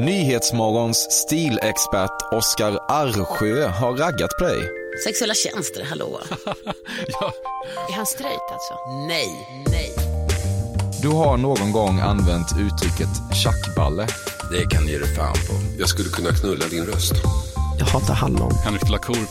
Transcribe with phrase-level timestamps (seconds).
[0.00, 4.70] Nyhetsmorgons stilexpert Oskar Arsjö har raggat på dig.
[5.04, 6.20] Sexuella tjänster, hallå?
[7.06, 7.32] Ja,
[7.88, 8.74] Är han straight alltså?
[9.08, 9.28] Nej,
[9.70, 9.90] nej.
[11.02, 13.08] Du har någon gång använt uttrycket
[13.42, 14.06] tjackballe.
[14.50, 15.54] Det kan ge dig fan på.
[15.78, 17.12] Jag skulle kunna knulla din röst.
[17.78, 18.52] Jag hatar hallon.
[18.64, 19.26] Henrik Lacour.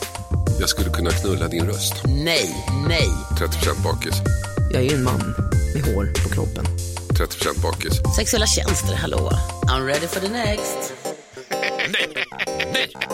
[0.60, 1.94] Jag skulle kunna knulla din röst.
[2.04, 2.54] Nej,
[2.88, 3.08] nej.
[3.38, 4.14] 30% bakis.
[4.72, 5.34] Jag är ju en man
[5.74, 6.64] med hår på kroppen.
[7.12, 8.00] 30% bakis.
[8.16, 9.30] Sexuella tjänster, hallå?
[9.66, 10.92] I'm ready for the next.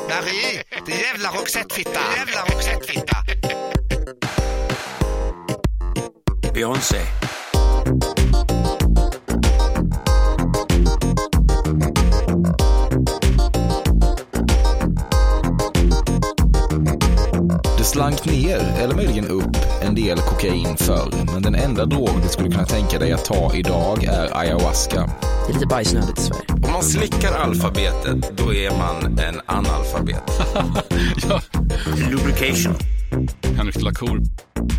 [0.09, 2.01] Marie, din jävla roxettfitta!
[2.17, 3.17] Jävla roxettfitta!
[6.55, 7.07] Beyoncé.
[17.99, 21.13] Slank ner, eller möjligen upp, en del kokain förr.
[21.33, 25.11] Men den enda drog du skulle kunna tänka dig att ta idag är ayahuasca.
[25.47, 26.45] Det är lite bajsnödigt i Sverige.
[26.49, 30.23] Om man slickar alfabetet, då är man en analfabet.
[31.29, 31.41] Ja.
[32.11, 32.75] Lubrication.
[33.57, 34.21] Henrik Lacour.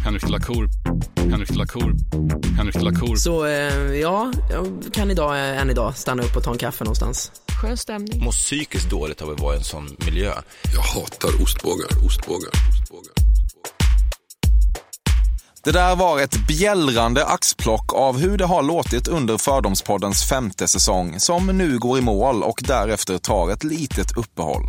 [0.04, 0.70] Henrik Lacour.
[1.32, 1.96] Henrik Lacour.
[2.58, 3.16] Henrik Lacour.
[3.16, 6.84] Så eh, ja, jag kan idag, eh, än idag, stanna upp och ta en kaffe
[6.84, 7.32] någonstans.
[7.62, 8.24] Skön stämning.
[8.24, 10.34] Må psykiskt dåligt av att vara i en sån miljö.
[10.74, 12.79] Jag hatar ostbågar, ostbågar, ostbågar.
[15.70, 21.20] Det där var ett bjällrande axplock av hur det har låtit under Fördomspoddens femte säsong
[21.20, 24.64] som nu går i mål och därefter tar ett litet uppehåll.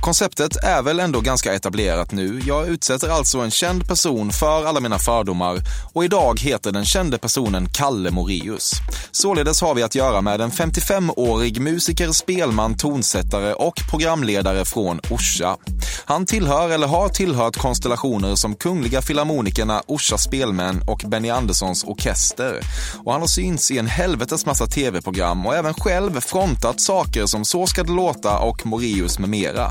[0.00, 2.40] Konceptet är väl ändå ganska etablerat nu.
[2.46, 5.58] Jag utsätter alltså en känd person för alla mina fördomar
[5.92, 8.72] och idag heter den kände personen Kalle Morius.
[9.10, 15.56] Således har vi att göra med en 55-årig musiker, spelman, tonsättare och programledare från Orsa.
[16.04, 22.60] Han tillhör eller har tillhört konstellationer som Kungliga Filharmonikerna, Orsa Spelmän och Benny Anderssons Orkester.
[23.04, 27.44] Och han har synts i en helvetes massa tv-program och även själv frontat saker som
[27.44, 29.70] Så ska det låta och Morius med mera.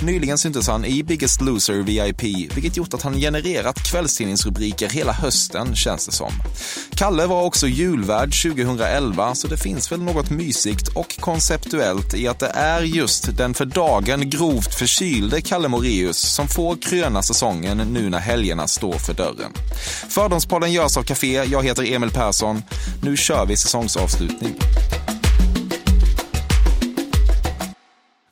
[0.00, 2.22] Nyligen syntes han i Biggest Loser VIP,
[2.56, 6.32] vilket gjort att han genererat kvällstidningsrubriker hela hösten, känns det som.
[6.90, 12.38] Kalle var också julvärd 2011, så det finns väl något mysigt och konceptuellt i att
[12.38, 18.10] det är just den för dagen grovt förkylde Kalle Morius som får kröna säsongen nu
[18.10, 19.52] när helgerna står för dörren.
[20.08, 22.62] Fördomspodden görs av Café, jag heter Emil Persson.
[23.02, 24.54] Nu kör vi säsongsavslutning.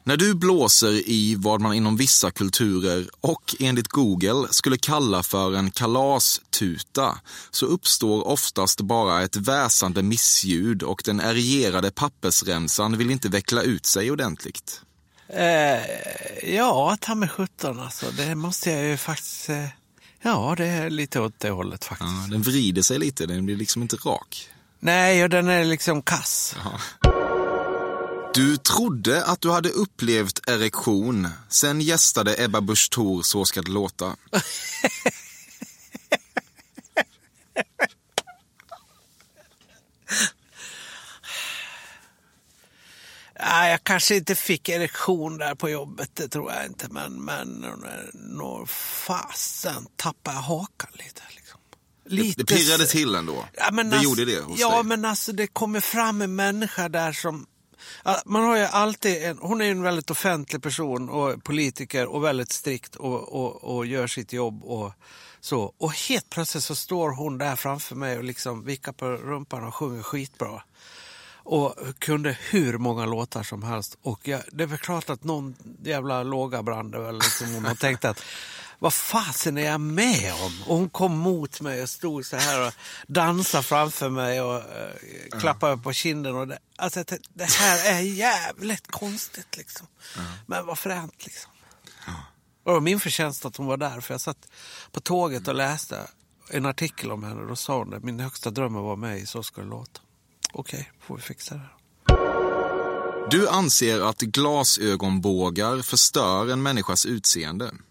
[0.06, 5.54] När du blåser i vad man inom vissa kulturer och enligt Google skulle kalla för
[5.54, 7.18] en kalastuta
[7.50, 13.86] så uppstår oftast bara ett väsande missljud och den ergerade pappersremsan vill inte veckla ut
[13.86, 14.80] sig ordentligt.
[15.28, 18.06] Eh, ja, ta med sjutton alltså.
[18.10, 19.48] Det måste jag ju faktiskt...
[19.48, 19.66] Eh,
[20.22, 22.10] ja, det är lite åt det hållet faktiskt.
[22.10, 24.48] Ja, den vrider sig lite, den blir liksom inte rak.
[24.80, 26.56] Nej, och den är liksom kass.
[28.34, 31.28] Du trodde att du hade upplevt erektion.
[31.48, 34.16] Sen gästade Ebba Busch Thor Så ska det låta.
[43.48, 46.86] Nej, jag kanske inte fick erektion där på jobbet, det tror jag inte.
[46.90, 47.66] Men, men
[48.14, 51.22] nog fasen tappade jag hakan lite.
[51.36, 51.60] Liksom.
[52.08, 53.44] Det, det pirrade till ändå.
[53.52, 54.84] Ja, men det alltså, gjorde det hos Ja, dig.
[54.84, 57.46] men alltså det kommer fram en människa där som...
[58.24, 62.24] Man har ju alltid en, hon är ju en väldigt offentlig person och politiker och
[62.24, 64.92] väldigt strikt och, och, och gör sitt jobb och
[65.40, 65.74] så.
[65.78, 69.74] Och helt plötsligt så står hon där framför mig och liksom vickar på rumpan och
[69.74, 70.62] sjunger skitbra.
[71.48, 73.98] Och kunde hur många låtar som helst.
[74.02, 77.14] Och jag, det är väl klart att någon jävla låga brann det väl.
[77.14, 78.22] Liksom, hon har tänkt att
[78.78, 80.52] vad fasen är jag med om?
[80.66, 82.72] Och hon kom mot mig och stod så här och
[83.06, 86.36] dansade framför mig och uh, klappade på kinden.
[86.36, 89.86] Och det, alltså, det, det här är jävligt konstigt liksom.
[90.46, 91.50] Men vad fränt liksom.
[92.64, 94.48] Och det var min förtjänst att hon var där, för jag satt
[94.92, 96.00] på tåget och läste
[96.50, 97.48] en artikel om henne.
[97.48, 100.00] Då sa hon det, min högsta dröm var med i Så ska det låta.
[100.58, 101.68] Okej, får vi fixa det.
[103.30, 107.70] Du anser att glasögonbågar förstör en människas utseende.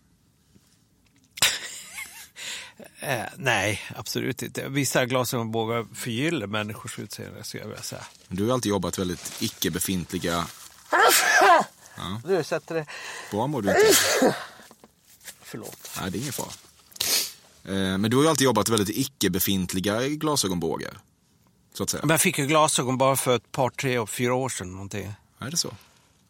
[3.00, 4.70] Eh, nej, absolut inte.
[4.70, 8.04] Vissa glasögonbågar förgyller människors utseende, skulle jag vilja säga.
[8.28, 10.48] Du har alltid jobbat väldigt icke-befintliga...
[11.98, 12.22] Ja.
[12.26, 12.86] Du sätter det...
[13.32, 13.96] Bra mår du inte.
[15.42, 15.92] Förlåt.
[16.02, 16.52] Nej, det är ingen fara.
[17.64, 20.98] Eh, Men du har ju alltid jobbat väldigt icke-befintliga glasögonbågar.
[21.78, 22.02] Så att säga.
[22.04, 24.72] Men jag fick ju glasögon bara för ett par, tre och fyra år sedan.
[24.72, 25.14] Någonting.
[25.40, 25.74] Är det så?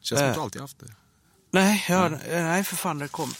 [0.02, 0.44] Känns som att du Eh.
[0.44, 0.94] alltid haft det.
[1.52, 3.34] Nej, jag, nej, för fan det kom.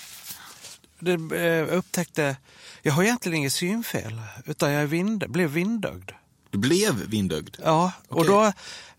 [1.00, 2.38] Det, eh, jag upptäckte,
[2.82, 6.12] jag har egentligen inget synfel, utan jag vind, blev vindögd.
[6.50, 7.56] Du blev vindögd?
[7.64, 8.30] Ja, och Okej.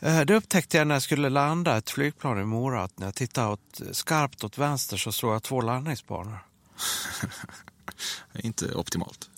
[0.00, 3.06] då eh, det upptäckte jag när jag skulle landa ett flygplan i Mora att när
[3.06, 6.38] jag tittade åt, skarpt åt vänster så såg jag två landningsbanor.
[8.38, 9.30] Inte optimalt.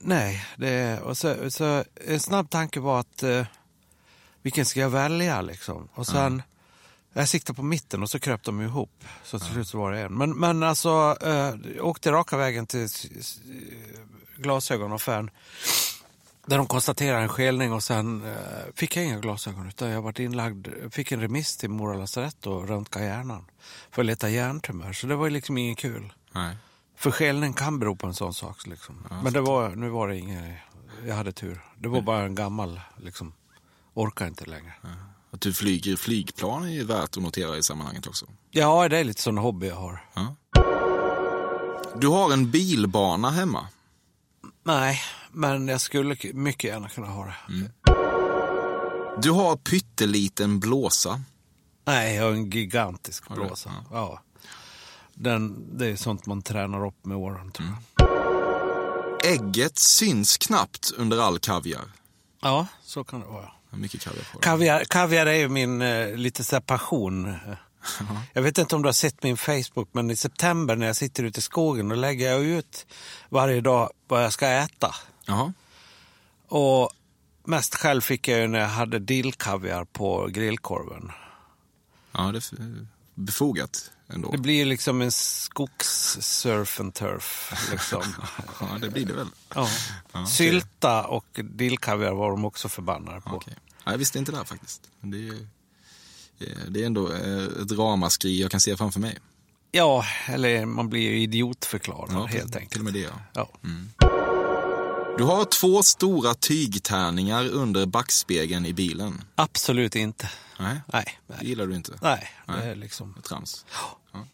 [0.00, 3.46] Nej, det, och så, så en snabb tanke var att eh,
[4.42, 5.88] vilken ska jag välja liksom?
[5.94, 6.42] Och sen,
[7.12, 9.04] jag siktade på mitten och så kröp de ihop.
[9.24, 10.14] Så till slut så var det en.
[10.18, 13.38] Men, men alltså, eh, jag åkte raka vägen till s-
[14.36, 15.30] glasögonaffären.
[16.46, 18.34] Där de konstaterade en skelning och sen eh,
[18.74, 22.68] fick jag inga glasögon utan jag varit inlagd, fick en remiss till Mora lasarett och
[22.68, 23.44] röntga hjärnan.
[23.90, 24.92] För att leta hjärntumör.
[24.92, 26.12] Så det var ju liksom inget kul.
[26.32, 26.56] Nej.
[26.98, 28.66] För skelning kan bero på en sån sak.
[28.66, 29.06] Liksom.
[29.22, 30.58] Men det var, nu var det inget,
[31.06, 31.64] jag hade tur.
[31.78, 33.32] Det var bara en gammal, liksom,
[33.94, 34.74] orkar inte längre.
[35.30, 38.26] Att du flyger flygplan är ju värt att notera i sammanhanget också.
[38.50, 40.04] Ja, det är lite sån hobby jag har.
[41.96, 43.68] Du har en bilbana hemma.
[44.64, 45.00] Nej,
[45.32, 47.70] men jag skulle mycket gärna kunna ha det.
[49.22, 51.20] Du har pytteliten blåsa.
[51.84, 53.70] Nej, jag har en gigantisk blåsa.
[53.90, 54.22] Ja.
[55.20, 58.08] Den, det är sånt man tränar upp med åren, tror jag.
[59.24, 61.84] Ägget syns knappt under all kaviar.
[62.40, 63.52] Ja, så kan det vara.
[63.70, 64.44] Mycket kaviar på det.
[64.44, 67.36] Kaviar, kaviar är ju min eh, lite så här passion.
[68.32, 71.24] Jag vet inte om du har sett min Facebook, men i september när jag sitter
[71.24, 72.86] ute i skogen då lägger jag ut
[73.28, 74.94] varje dag vad jag ska äta.
[75.26, 75.52] Jaha.
[76.48, 76.90] Och
[77.44, 81.12] mest själv fick jag ju när jag hade dillkaviar på grillkorven.
[82.12, 84.30] Ja, det är befogat ändå.
[84.30, 87.52] Det blir ju liksom en skogssurf and turf.
[87.70, 88.02] Liksom.
[88.60, 89.28] Ja, det blir det väl.
[89.54, 89.68] Ja.
[90.12, 90.26] Ja.
[90.26, 93.36] Sylta och dillkaviar var de också förbannade på.
[93.36, 93.54] Okej.
[93.84, 94.82] Ja, jag visste inte det här faktiskt.
[95.00, 95.32] Det är,
[96.38, 99.18] eh, det är ändå eh, ett ramaskri jag kan se framför mig.
[99.70, 102.70] Ja, eller man blir ju idiotförklarad Ja, helt enkelt.
[102.70, 103.50] Till och med det, ja.
[103.64, 103.90] Mm.
[105.18, 109.24] Du har två stora tygtärningar under backspegeln i bilen.
[109.34, 110.30] Absolut inte.
[110.60, 111.92] Nej, Nej, det gillar du inte.
[112.02, 112.70] nej det Nej.
[112.70, 113.14] är liksom...
[113.28, 113.64] Trams.
[114.12, 114.24] Ja.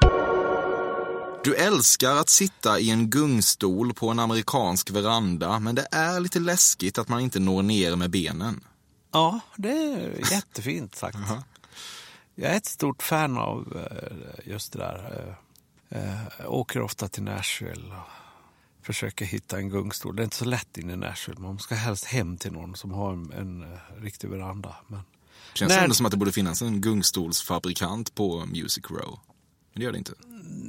[1.44, 6.40] Du älskar att sitta i en gungstol på en amerikansk veranda, men det är lite
[6.40, 8.64] läskigt att man inte når ner med benen.
[9.12, 11.18] Ja, det är jättefint sagt.
[12.34, 15.36] Jag är ett stort fan av eh, just det där.
[15.88, 20.16] eh, eh, Jag åker ofta till Nashville och försöker hitta en gungstol.
[20.16, 21.40] Det är inte så lätt in i Nashville.
[21.40, 24.76] Man ska helst hem till någon som har en, en eh, riktig veranda.
[24.86, 25.00] Men...
[25.54, 29.18] Känns När- ändå som att det borde finnas en gungstolsfabrikant på Music Row.
[29.74, 30.12] Men det gör det inte.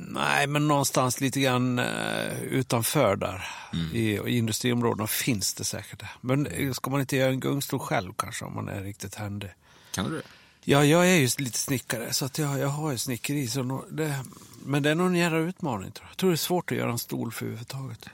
[0.09, 3.47] Nej, men någonstans lite grann eh, utanför där
[3.93, 6.03] i, i industriområdena finns det säkert.
[6.21, 9.49] Men eh, ska man inte göra en gungstol själv kanske om man är riktigt händig?
[9.91, 10.23] Kan du det?
[10.67, 13.47] Ja, jag är ju lite snickare så att jag, jag har ju snickeri.
[13.47, 14.19] Så nå- det,
[14.65, 16.09] men det är nog en jävla utmaning tror jag.
[16.11, 18.05] Jag tror det är svårt att göra en stol för överhuvudtaget.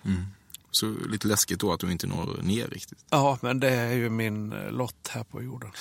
[0.72, 3.06] Så lite läskigt då att du inte når ner riktigt.
[3.10, 5.72] Ja, men det är ju min eh, lott här på jorden.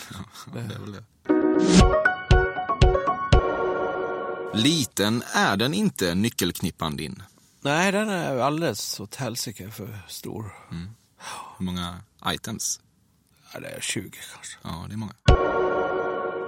[0.53, 2.00] Det är väl det.
[4.55, 7.23] Liten är den inte, nyckelknippan din.
[7.61, 10.55] Nej, den är alldeles åt helsike för stor.
[11.59, 12.81] Hur många items?
[13.53, 14.59] Ja, det är 20 kanske.
[14.63, 15.13] Ja, det är många.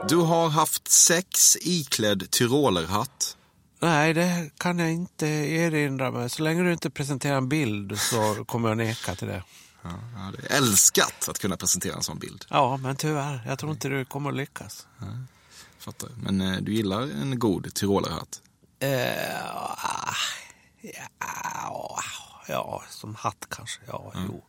[0.09, 3.37] Du har haft sex iklädd tyrolerhatt.
[3.81, 6.31] Nej, det kan jag inte erinra mig.
[6.31, 9.43] Så länge du inte presenterar en bild så kommer jag neka till det.
[9.83, 12.45] Ja, jag hade älskat att kunna presentera en sån bild.
[12.49, 13.45] Ja, men tyvärr.
[13.47, 14.87] Jag tror inte du kommer att lyckas.
[15.83, 16.11] Fattar.
[16.23, 18.43] Men eh, du gillar en god tyrolerhatt?
[18.81, 18.89] Eh,
[21.21, 22.01] ja,
[22.49, 23.81] ja, som hatt kanske.
[23.87, 24.43] Ja, jo.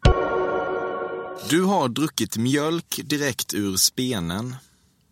[1.49, 4.55] Du har druckit mjölk direkt ur spenen.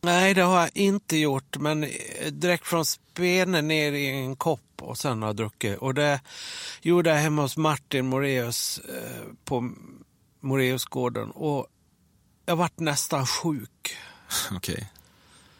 [0.01, 1.57] Nej, det har jag inte gjort.
[1.57, 5.77] Men eh, direkt från spenen ner i en kopp och sen har jag druckit.
[5.77, 6.21] Och det
[6.81, 9.71] gjorde jag hemma hos Martin Moreus eh, på
[10.39, 11.31] Moreusgården.
[11.31, 11.67] Och
[12.45, 13.95] jag vart nästan sjuk.
[14.51, 14.89] Okej.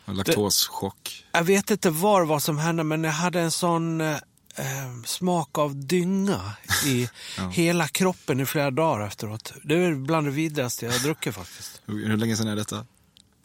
[0.05, 1.25] Laktoschock.
[1.31, 4.01] Jag vet inte var vad som hände, men jag hade en sån...
[4.01, 4.17] eh,
[4.55, 4.65] eh,
[5.05, 6.41] smak av dynga
[6.86, 7.50] i Ja.
[7.50, 9.53] hela kroppen i flera dagar efteråt.
[9.63, 11.81] Det är bland det vidrigaste jag har druckit faktiskt.
[11.86, 12.86] Hur, hur länge sedan är detta?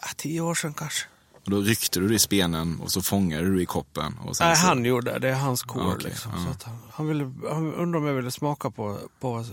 [0.02, 1.06] Ja, tio år sedan kanske.
[1.44, 4.18] Och då ryckte du i spenen och så fångade du i koppen.
[4.18, 4.66] Och sen Nej, så...
[4.66, 5.18] han gjorde det.
[5.18, 5.82] Det är hans kor.
[5.82, 6.32] Ja, okej, liksom.
[6.50, 9.44] att han, han, ville, han undrade om jag ville smaka på, på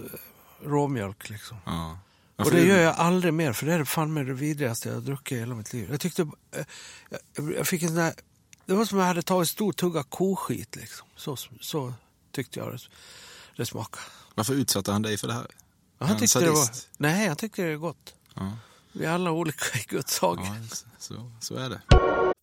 [0.66, 1.30] råmjölk.
[1.30, 1.58] Liksom.
[1.66, 1.98] Ja.
[2.36, 4.96] Ja, och det gör jag aldrig mer, för det är fan med det vidrigaste jag
[4.96, 5.88] har druckit i hela mitt liv.
[5.92, 6.22] Jag tyckte...
[6.52, 6.66] eh,
[7.58, 8.14] Jag, fick en sån där,
[8.66, 10.76] det var som jag hade tagit stor tugga koskit.
[10.76, 11.08] Liksom.
[11.16, 11.94] Så, så
[12.32, 12.80] tyckte jag det,
[13.58, 14.04] det smakade.
[14.36, 15.48] Varför utsatte han dig för det här?
[16.00, 18.16] Är han tyckte det var, nej, han tyckte det är gott.
[18.36, 18.58] Ja.
[18.92, 20.40] Vi är alla olika i Guds hag.
[20.40, 20.56] Ja,
[21.00, 21.82] så, så är det.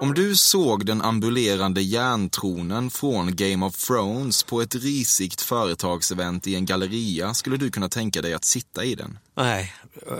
[0.00, 6.54] Om du såg den ambulerande järntronen från Game of Thrones på ett risigt företagsevent i
[6.54, 9.18] en galleria skulle du kunna tänka dig att sitta i den.
[9.36, 9.72] Nej,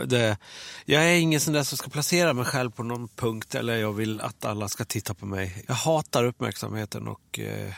[0.07, 0.39] det,
[0.85, 3.93] jag är ingen sån där som ska placera mig själv på någon punkt eller jag
[3.93, 5.65] vill att alla ska titta på mig.
[5.69, 7.73] Jag hatar uppmärksamheten och eh,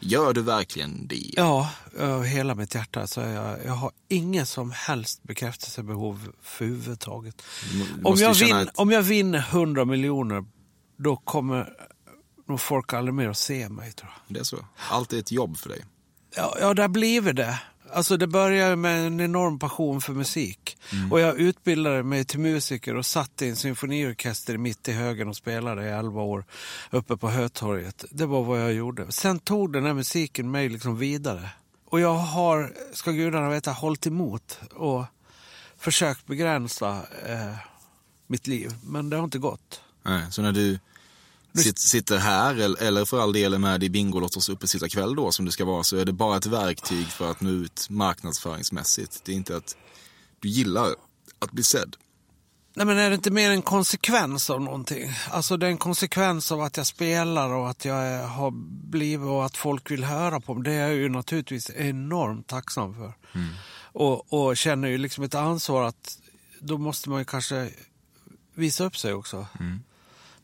[0.00, 1.32] Gör du verkligen det?
[1.36, 1.70] ja,
[2.00, 7.42] av hela mitt hjärta så jag, jag har inget som helst bekräftelsebehov för överhuvudtaget.
[7.72, 10.44] Du Om jag, vin, ett- om jag vinner 100 miljoner
[10.98, 11.74] då kommer
[12.48, 14.34] nog folk aldrig mer att se mig tror jag.
[14.34, 14.66] Det är så?
[14.90, 15.84] Allt är ett jobb för dig?
[16.36, 17.60] Ja, ja det har blivit det.
[17.92, 20.78] Alltså det började med en enorm passion för musik.
[20.92, 21.12] Mm.
[21.12, 25.36] Och jag utbildade mig till musiker och satt i en symfoniorkester mitt i högen och
[25.36, 26.44] spelade i 11 år
[26.90, 28.04] uppe på Hötorget.
[28.10, 29.12] Det var vad jag gjorde.
[29.12, 31.50] Sen tog den här musiken mig liksom vidare.
[31.84, 35.04] Och jag har, ska gudarna veta, hållit emot och
[35.78, 36.90] försökt begränsa
[37.26, 37.54] eh,
[38.26, 38.72] mitt liv.
[38.84, 39.82] Men det har inte gått.
[40.08, 40.78] Nej, så när du
[41.54, 45.52] sit, sitter här eller, för all del är med i Bingolottos uppesittarkväll då som det
[45.52, 49.20] ska vara så är det bara ett verktyg för att nå ut marknadsföringsmässigt.
[49.24, 49.76] Det är inte att
[50.40, 50.94] du gillar
[51.38, 51.96] att bli sedd.
[52.74, 55.12] Nej men är det inte mer en konsekvens av någonting?
[55.30, 58.50] Alltså det är en konsekvens av att jag spelar och att jag har
[58.90, 60.62] blivit och att folk vill höra på mig.
[60.62, 63.12] Det är jag ju naturligtvis enormt tacksam för.
[63.80, 66.18] Och, och känner ju liksom ett ansvar att
[66.60, 67.70] då måste man ju kanske
[68.54, 69.46] visa upp sig också.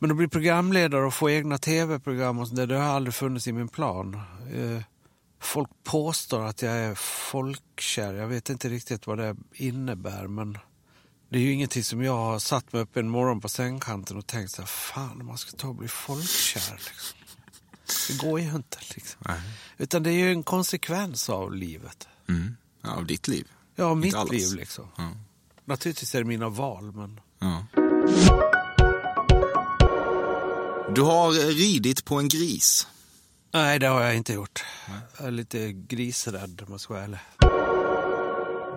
[0.05, 3.47] Men att bli programledare och få egna tv-program och sånt där, det har aldrig funnits
[3.49, 4.15] i min plan.
[4.55, 4.83] Eh,
[5.41, 8.15] Folk påstår att jag är folkkär.
[8.15, 10.59] Jag vet inte riktigt vad det innebär men
[11.29, 14.27] det är ju ingenting som jag har satt mig upp en morgon på sängkanten och
[14.27, 16.75] tänkt så här, fan man ska ta och bli folkkär.
[16.75, 17.19] Liksom.
[18.09, 18.79] Det går ju inte.
[18.95, 19.33] Liksom.
[19.79, 22.09] Utan det är ju en konsekvens av livet.
[22.29, 22.57] Mm.
[22.83, 23.49] Ja, av ditt liv.
[23.77, 24.31] Ja, Inte mitt allas.
[24.33, 24.89] liv liksom.
[24.97, 25.11] Ja.
[25.65, 27.21] Naturligtvis är det mina val men...
[27.39, 27.67] Ja.
[30.89, 32.87] Du har ridit på en gris.
[33.53, 34.65] Nej, det har jag inte gjort.
[35.19, 37.19] Jag är lite grisrädd om jag ska vara ärlig.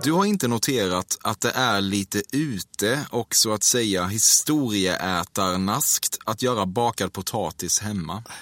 [0.03, 6.41] Du har inte noterat att det är lite ute och så att säga historieätarnaskt att
[6.41, 8.23] göra bakad potatis hemma.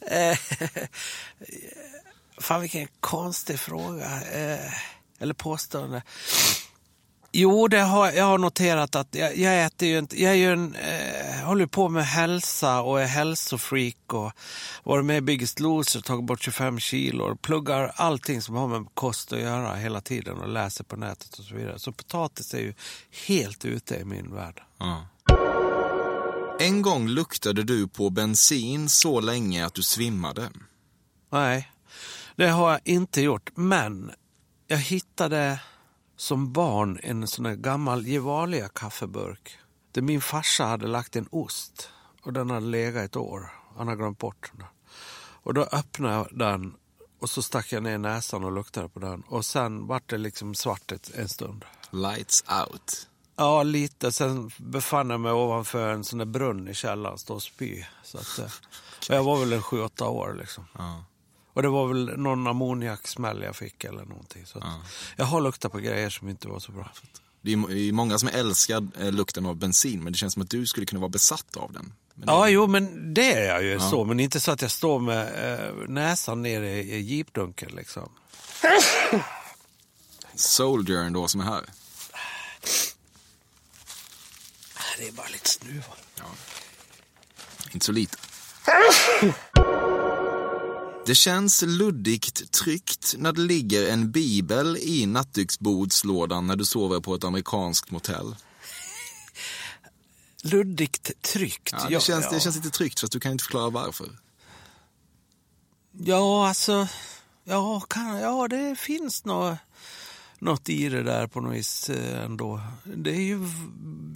[0.00, 0.38] Eh,
[2.38, 4.22] fan vilken konstig fråga.
[4.22, 4.72] Eh,
[5.18, 6.02] eller påstående.
[7.38, 10.52] Jo, det har, jag har noterat att jag, jag äter ju inte, jag är ju
[10.52, 14.32] en, eh, håller på med hälsa och är hälsofreak och
[14.84, 19.32] varit med i Biggest Loser, tagit bort 25 kilo pluggar allting som har med kost
[19.32, 21.78] att göra hela tiden och läser på nätet och så vidare.
[21.78, 22.74] Så potatis är ju
[23.26, 24.62] helt ute i min värld.
[24.78, 25.06] Ja.
[26.60, 30.48] En gång luktade du på bensin så länge att du svimmade.
[31.32, 31.70] Nej,
[32.36, 33.50] det har jag inte gjort.
[33.54, 34.10] Men
[34.66, 35.58] jag hittade
[36.16, 39.58] som barn en sån här gammal Gevalia kaffeburk.
[39.92, 41.90] Där min farsa hade lagt en ost
[42.22, 43.52] och den hade legat ett år.
[43.76, 44.66] Han har glömt bort den.
[45.42, 46.74] Och då öppnade jag den
[47.20, 49.20] och så stack jag ner näsan och luktade på den.
[49.20, 51.64] Och sen vart det liksom svart en stund.
[51.90, 53.08] Lights out.
[53.36, 54.12] Ja, lite.
[54.12, 57.84] Sen befann jag mig ovanför en sån där brunn i källaren, stå och spy.
[58.02, 58.50] Så att, eh, och
[59.14, 60.64] jag var väl en sju, åtta år liksom.
[60.72, 61.04] Ja.
[61.56, 64.46] Och det var väl någon ammoniaksmäll jag fick eller någonting.
[64.46, 64.64] Så att
[65.16, 66.90] Jag har luktat på grejer som inte var så bra.
[67.40, 70.50] Det är är många som älskar eh, lukten av bensin, men det känns som att
[70.50, 71.92] du skulle kunna vara besatt av den.
[72.14, 73.90] Men Ja, jo, men det är jag ju Ja.
[73.90, 74.04] så.
[74.04, 78.08] Men inte så att jag står med eh, näsan nere i, jeepdunken liksom.
[80.34, 81.64] Soldiern då som är här.
[84.98, 85.84] Det är bara lite snuva.
[87.72, 88.18] Inte så lite.
[91.06, 97.14] Det känns luddigt tryggt när det ligger en bibel i nattduksbordslådan när du sover på
[97.14, 98.36] ett amerikanskt motell.
[100.42, 101.72] Luddigt tryggt.
[101.72, 104.08] Ja, det, känns, det känns lite tryggt fast du kan inte förklara varför.
[105.92, 106.88] Ja, alltså...
[107.44, 109.58] Ja, kan, ja det finns något,
[110.40, 112.60] något i det där på något vis eh, ändå.
[112.84, 113.38] Det är ju,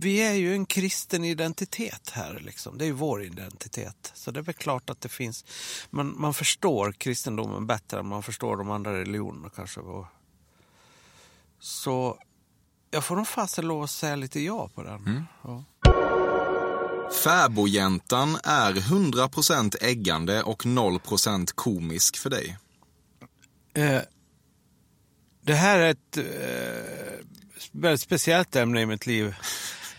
[0.01, 2.41] vi är ju en kristen identitet här.
[2.45, 2.79] Liksom.
[2.79, 4.13] Det är ju vår identitet.
[4.15, 5.45] Så det är väl klart att det finns...
[5.91, 9.81] Man, man förstår kristendomen bättre än man förstår de andra religionerna kanske.
[11.61, 12.19] Så
[12.91, 15.25] jag får nog fasen lov att säga lite ja på den.
[15.43, 15.65] Ja.
[17.25, 22.59] Fäbodjäntan är 100% äggande och 0% komisk för dig.
[23.75, 24.01] Eh,
[25.43, 26.25] det här är ett eh,
[27.73, 29.35] väldigt speciellt ämne i mitt liv,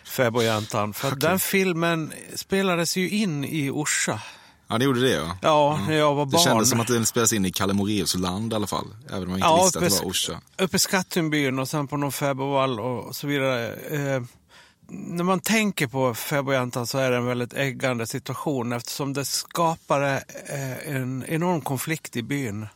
[0.06, 0.94] Fäbodjäntan.
[0.94, 4.22] För att den filmen spelades ju in i Orsa.
[4.68, 5.38] Ja, det gjorde det ja.
[5.42, 6.44] Ja, när jag var Det barn.
[6.44, 8.88] kändes som att den spelas in i Kalle Moraeus land i alla fall.
[9.10, 10.42] Även om man inte Ja, visste att det var Orsa.
[10.58, 13.74] Uppe i Skattungbyn och sen på någon fäbodvall och så vidare.
[13.74, 14.24] Eh,
[14.94, 20.24] när man tänker på fäbodjäntan så är det en väldigt äggande situation eftersom det skapade
[20.50, 22.68] eh, en enorm konflikt i byn.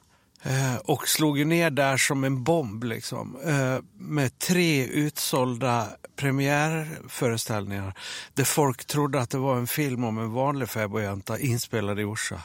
[0.45, 3.37] Eh, och slog ju ner där som en bomb liksom.
[3.45, 7.93] Eh, med tre utsålda premiärföreställningar.
[8.33, 12.41] Där folk trodde att det var en film om en vanlig fäbodjänta inspelad i Orsa.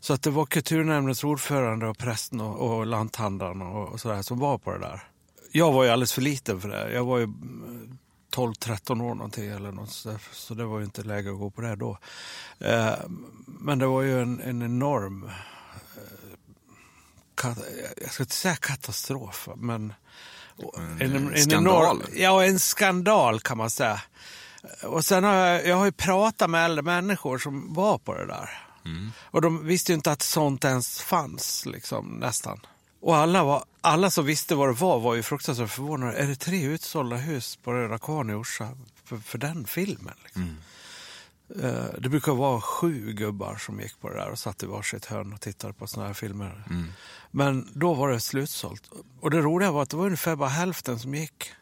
[0.00, 4.38] Så att det var kulturnämndens ordförande och prästen och, och lanthandlaren och, och sådär som
[4.38, 5.02] var på det där.
[5.52, 6.92] Jag var ju alldeles för liten för det.
[6.92, 7.98] Jag var ju mm,
[8.34, 11.50] 12-13 år någonting eller något så, där, så det var ju inte läge att gå
[11.50, 11.98] på det då.
[12.58, 12.94] Eh,
[13.46, 15.30] men det var ju en, en enorm, eh,
[18.02, 19.92] jag ska inte säga katastrof, men
[21.00, 21.84] en, en, en skandal.
[21.84, 24.00] enorm, ja, en skandal kan man säga.
[24.82, 28.26] Och sen har jag, jag har ju pratat med äldre människor som var på det
[28.26, 28.66] där.
[29.22, 32.60] Och de visste ju inte att sånt ens fanns, liksom, nästan.
[33.00, 36.12] Och alla, var, alla som visste vad det var var ju fruktansvärt förvånade.
[36.12, 38.68] Är det tre utsålda hus på Röda Kvarn i Orsa
[39.04, 40.14] för, för den filmen?
[40.24, 40.42] Liksom?
[40.42, 40.48] Eh,
[41.98, 45.32] Det brukar vara sju gubbar som gick på det där och satt i varsitt hörn
[45.32, 46.64] och tittade på såna här filmer.
[47.30, 48.90] Men då var det slutsålt.
[49.20, 51.52] Och det roliga var att det var ungefär bara hälften som gick.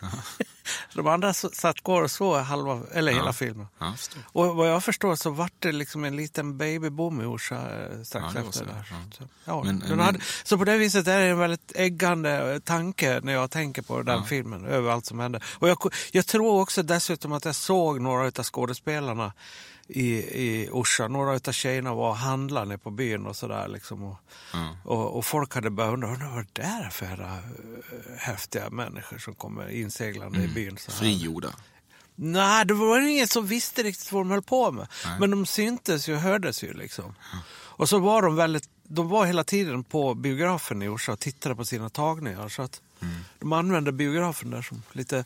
[0.94, 3.32] De andra satt kvar och såg halva, eller hela Ja.
[3.32, 3.66] filmen.
[3.78, 3.94] Ja.
[4.24, 8.26] Och vad jag förstår så vart det liksom en liten babyboom i Orsa eh, strax
[8.34, 8.64] Ja, var efter så.
[8.64, 8.84] det där.
[9.18, 12.58] Så, ja, Men- men- hade, så på det viset är det en väldigt äggande eh,
[12.58, 15.40] tanke när jag tänker på den filmen, över allt som hände.
[15.58, 15.78] Och jag,
[16.12, 19.32] jag tror också dessutom att jag såg några av skådespelarna
[19.88, 21.08] i, i Orsa.
[21.08, 23.68] Några av tjejerna var handlare på byn och sådär.
[23.68, 24.16] Liksom, och,
[24.52, 24.76] Ja.
[24.84, 27.40] och, och folk hade börjat undra, undra vad det där är för jävla, eh,
[28.18, 30.50] häftiga människor som kommer inseglande Mm.
[30.50, 30.76] i byn.
[30.76, 30.98] Så här.
[30.98, 31.48] Frigjorda.
[32.16, 34.86] Nej, det var ingen som visste riktigt vad de höll på med.
[35.06, 35.20] Nej.
[35.20, 37.14] Men de syntes ju och hördes ju liksom.
[37.76, 41.54] Och så var de väldigt, de var hela tiden på biografen i Orsa och tittade
[41.56, 42.48] på sina tagningar.
[42.48, 42.80] Så att
[43.38, 45.24] de använde biografen där som lite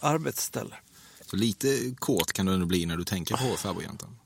[0.00, 0.74] arbetsställe.
[1.32, 4.18] Så lite kåt kan du ändå bli när du tänker på fäbodjäntan.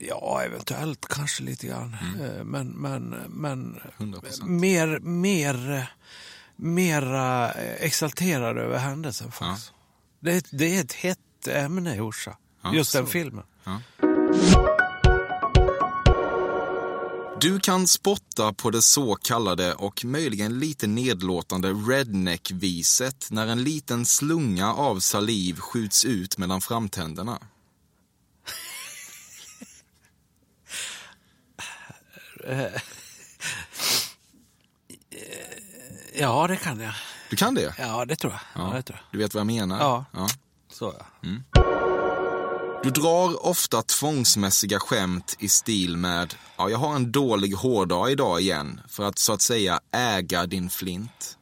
[0.00, 1.96] Ja, eventuellt kanske lite grann.
[2.20, 4.46] Eh, Men, men, men 100%.
[4.46, 5.86] mer, mer,
[6.56, 9.72] mera exalterad över händelsen faktiskt.
[10.20, 12.36] Det, är, ett- det är ett hett ämne i Orsa.
[12.62, 13.10] Ja, Just den så.
[13.12, 13.44] filmen.
[13.64, 13.80] Ja.
[17.40, 24.06] Du kan spotta på det så kallade och möjligen lite nedlåtande redneck-viset när en liten
[24.06, 27.38] slunga av saliv skjuts ut mellan framtänderna.
[36.18, 36.94] Ja, det kan jag.
[37.30, 37.74] Du kan det?
[37.78, 38.40] Ja, det tror jag.
[38.62, 38.72] Ja.
[38.72, 39.12] det tror jag.
[39.12, 39.78] Du vet vad jag menar?
[39.80, 40.04] Ja.
[40.12, 40.28] ja.
[40.72, 41.75] Så ja.
[42.86, 48.40] Du drar ofta tvångsmässiga skämt i stil med ja, jag har en dålig hårdag idag
[48.40, 51.38] igen för att så att säga äga din flint.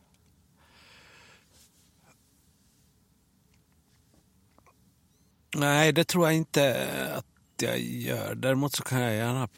[5.56, 8.34] Nej, det tror jag inte att jag gör.
[8.34, 9.48] Däremot så kan jag gärna...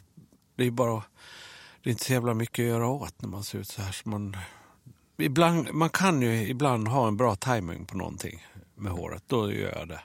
[0.55, 1.03] Det är bara...
[1.83, 3.91] Det är inte så jävla mycket att göra åt när man ser ut så här.
[3.91, 4.37] Så man,
[5.17, 9.23] ibland, man kan ju ibland ha en bra timing på någonting med håret.
[9.27, 10.01] Då gör jag det.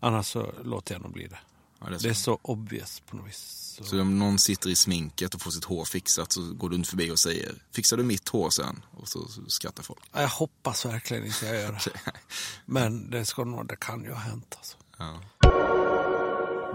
[0.00, 1.38] Annars så låter jag nog bli det.
[1.80, 2.02] Ja, det är så.
[2.02, 3.54] det är så obvious på något vis.
[3.78, 3.84] Så.
[3.84, 6.88] Så om någon sitter i sminket och får sitt hår fixat så går du inte
[6.88, 8.84] förbi och säger fixar du mitt hår sen?
[8.90, 10.00] Och så, så skrattar folk.
[10.12, 12.12] Ja, Jag hoppas verkligen inte jag gör det.
[12.64, 14.54] Men det, ska nog, det kan ju ha hänt.
[14.58, 14.76] Alltså.
[14.98, 15.20] Ja.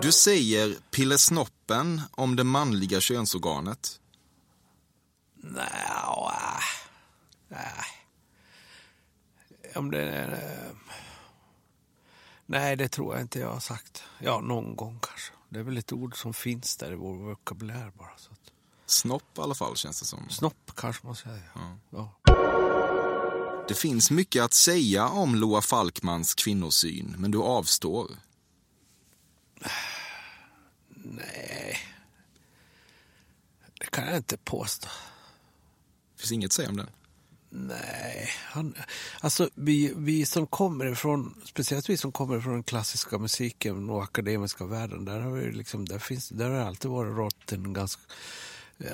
[0.02, 4.00] Du säger pillesnoppen om det manliga könsorganet.
[5.36, 5.66] Nej,
[7.48, 7.86] Nej.
[9.76, 10.72] Om det är...
[12.54, 14.04] Nej, det tror jag inte jag har sagt.
[14.20, 15.34] Ja, någon gång kanske.
[15.50, 18.18] Det är väl ett ord som finns där i vår vokabulär bara.
[18.18, 18.52] Så att...
[18.86, 20.30] Snopp i alla fall känns det som.
[20.30, 21.52] Snopp kanske man säger.
[21.56, 21.78] Ja.
[21.90, 22.14] Ja.
[23.68, 28.12] Det finns mycket att säga om Loa Falkmans kvinnosyn, men du avstår.
[30.90, 31.80] Nej.
[33.80, 34.88] Det kan jag inte påstå.
[36.16, 36.90] Det finns inget att säga om den.
[37.56, 38.76] Nej, han,
[39.20, 44.04] alltså vi, vi som kommer ifrån, speciellt vi som kommer från den klassiska musiken och
[44.04, 47.74] akademiska världen, där har, vi liksom, där finns, där har det alltid varit rått en,
[47.74, 48.02] ganska,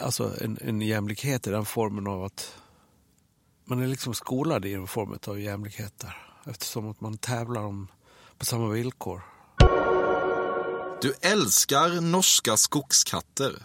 [0.02, 2.56] alltså en, en jämlikhet i den formen av att
[3.66, 6.18] man är liksom skolad i en form av jämlikhet där.
[6.46, 7.88] Eftersom att man tävlar om,
[8.38, 9.22] på samma villkor.
[11.02, 13.64] Du älskar norska skogskatter.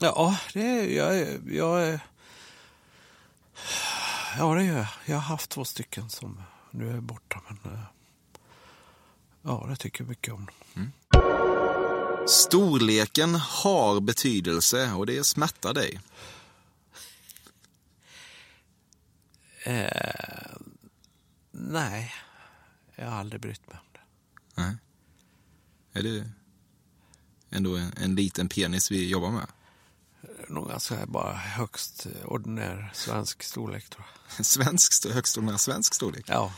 [0.00, 2.00] Ja, det är, jag, jag är...
[4.38, 4.86] Ja, det gör jag.
[5.06, 7.42] Jag har haft två stycken som nu är borta.
[7.48, 7.80] Men, eh,
[9.42, 10.50] ja, det tycker jag mycket om.
[12.28, 16.00] Storleken har betydelse och det smärtar dig.
[19.64, 20.56] Eh,
[21.50, 22.14] nej,
[22.96, 24.00] jag har aldrig brytt mig om det.
[24.62, 24.76] Nej.
[25.92, 26.30] Är det
[27.50, 29.46] ändå en, en liten penis vi jobbar med?
[30.50, 34.46] Nog ganska bara högst ordinär svensk storlek tror jag.
[34.46, 36.24] Svensk, högst ordinär svensk storlek?
[36.28, 36.52] Ja,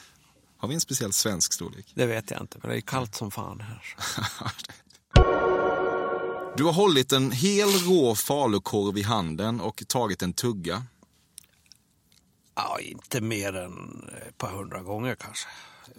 [0.57, 1.92] Har vi en speciell svensk storlek?
[1.94, 3.96] det vet jag inte, men det är kallt som fan här.
[6.57, 10.83] Du har hållit en hel rå falukorv i handen och tagit en tugga.
[12.55, 15.48] Ja, inte mer än ett par hundra gånger kanske.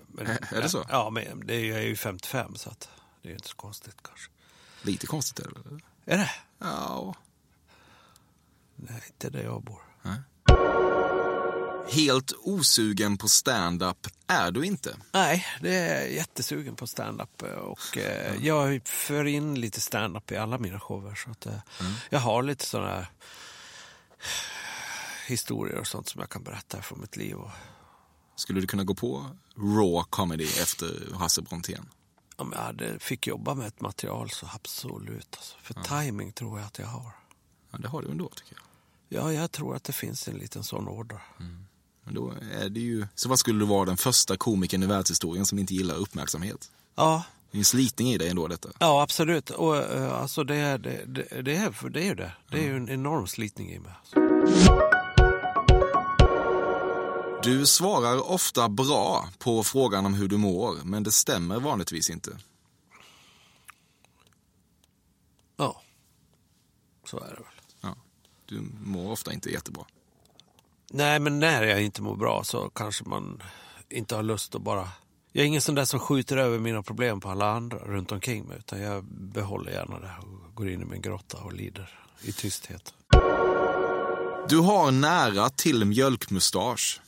[0.08, 0.86] Men, Ä- är det så?
[0.90, 2.90] Ja, men det är, jag är ju 55 så att
[3.22, 4.30] det är inte så konstigt kanske.
[4.82, 5.80] Lite konstigt är det väl?
[6.06, 6.32] Är det?
[6.60, 7.16] Ja.
[8.90, 9.82] Nej, inte där jag bor.
[11.90, 14.98] Helt osugen på stand-up är du inte.
[15.12, 20.58] Nej, det är jättesugen på stand-up och eh, jag för in lite stand-up i alla
[20.58, 21.16] mina shower.
[21.16, 21.60] Så att, eh,
[22.10, 23.08] Jag har lite sådana här
[25.28, 27.36] historier och sånt som jag kan berätta från mitt liv.
[27.36, 27.52] Och,
[28.36, 29.26] Skulle du kunna gå på
[29.58, 31.90] raw comedy efter Hasse Brontén?
[32.36, 35.36] om jag hade, fick jobba med ett material så absolut.
[35.36, 35.56] Alltså.
[35.62, 37.12] För timing tror jag att jag har.
[37.72, 38.64] Ja, det har du ändå tycker jag.
[39.10, 41.22] Ja, jag tror att det finns en liten sån order.
[42.06, 43.08] Men då är det ju...
[43.16, 46.72] Så vad skulle du vara den första komikern i världshistorien som inte gillar uppmärksamhet?
[46.96, 48.70] Ja, Det är en slitning i dig ändå detta.
[48.80, 49.50] ja absolut.
[49.50, 52.32] Och, eh, alltså det, är- det, det, det, är, det är ju det.
[52.52, 53.92] Det är ju en enorm slitning i mig.
[54.00, 54.20] Alltså.
[57.44, 62.38] Du svarar ofta bra på frågan om hur du mår, men det stämmer vanligtvis inte.
[65.58, 65.82] Ja,
[67.06, 67.44] så är det väl.
[68.54, 69.86] Du mår ofta inte jättebra.
[70.92, 73.44] Nej, men när jag inte mår bra så kanske man
[73.90, 74.90] inte har lust att bara...
[75.32, 78.46] Jag är ingen sån där som skjuter över mina problem på alla andra runt omkring
[78.46, 78.58] mig.
[78.58, 82.94] Utan jag behåller gärna det och går in i min grotta och lider i tysthet.
[84.50, 87.02] Du har nära till mjölkmustasch.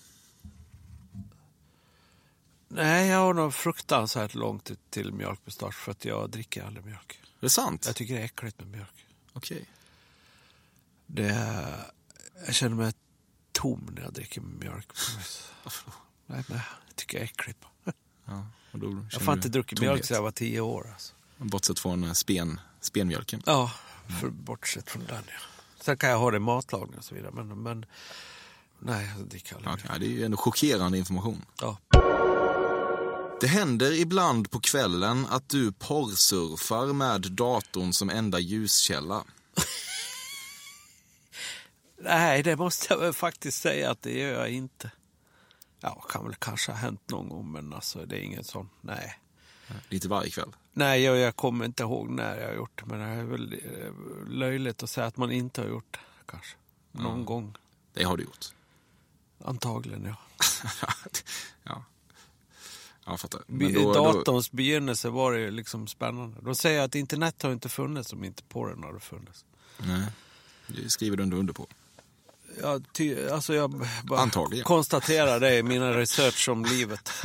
[2.67, 7.19] Nej, jag har nog fruktansvärt långt till mjölkmustasch för att jag dricker aldrig mjölk.
[7.39, 7.83] Det är sant?
[7.85, 9.05] Jag tycker det är äckligt med mjölk.
[9.33, 9.65] Okej.
[11.07, 11.55] Det
[12.45, 12.93] jag känner mig
[13.51, 14.87] tom när jag dricker mjölk.
[16.25, 17.59] Nej, men jag tycker det är äckligt.
[18.25, 19.91] Ja, och då Jag har fan inte druckit tomhet.
[19.93, 20.89] mjölk sedan jag var tio år.
[20.93, 21.13] Alltså.
[21.37, 23.41] Bortsett från eh, spen, spenmjölken.
[23.45, 23.71] Ja,
[24.21, 25.23] för, bortsett från den.
[25.27, 25.33] Ja.
[25.81, 27.31] Sen kan jag ha det i matlagning och så vidare.
[27.31, 27.85] Men, men
[28.79, 29.85] nej, jag dricker aldrig.
[29.89, 31.45] Ja, det är ju ändå chockerande information.
[31.61, 31.77] Ja.
[33.41, 39.23] Det händer ibland på kvällen att du porrsurfar med datorn som enda ljuskälla.
[42.05, 44.91] Nej, det måste jag väl faktiskt säga att det gör jag inte.
[45.79, 49.19] Ja, kan väl kanske ha hänt någon gång, men alltså det är ingen sån, nej.
[49.89, 50.51] Lite varje kväll.
[50.73, 53.53] Nej, jag, jag kommer inte ihåg när jag har gjort det, men det är väl
[53.53, 55.99] eh, löjligt att säga att man inte har gjort det,
[56.31, 56.57] kanske.
[56.91, 57.25] Någon Ja.
[57.25, 57.57] gång.
[57.93, 58.45] Det har du gjort.
[59.45, 60.15] Antagligen, ja.
[61.63, 61.83] ja.
[63.05, 63.41] Jag fattar.
[63.47, 66.37] Men då- då- datorns begynnelse var det ju liksom spännande.
[66.41, 69.45] De säger att internet har inte funnits om inte porren hade funnits.
[69.77, 70.05] Nej,
[70.67, 71.67] det skriver du ändå under på.
[72.61, 74.63] Ja, ty, alltså jag bara Antagligen.
[74.65, 77.11] konstaterar det i mina research om livet.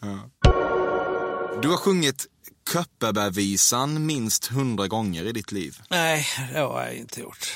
[0.00, 0.18] Ja.
[1.62, 2.26] Du har sjungit
[2.72, 5.78] Köppebergvisan minst hundra gånger i ditt liv.
[5.90, 7.48] Nej, det har jag inte gjort.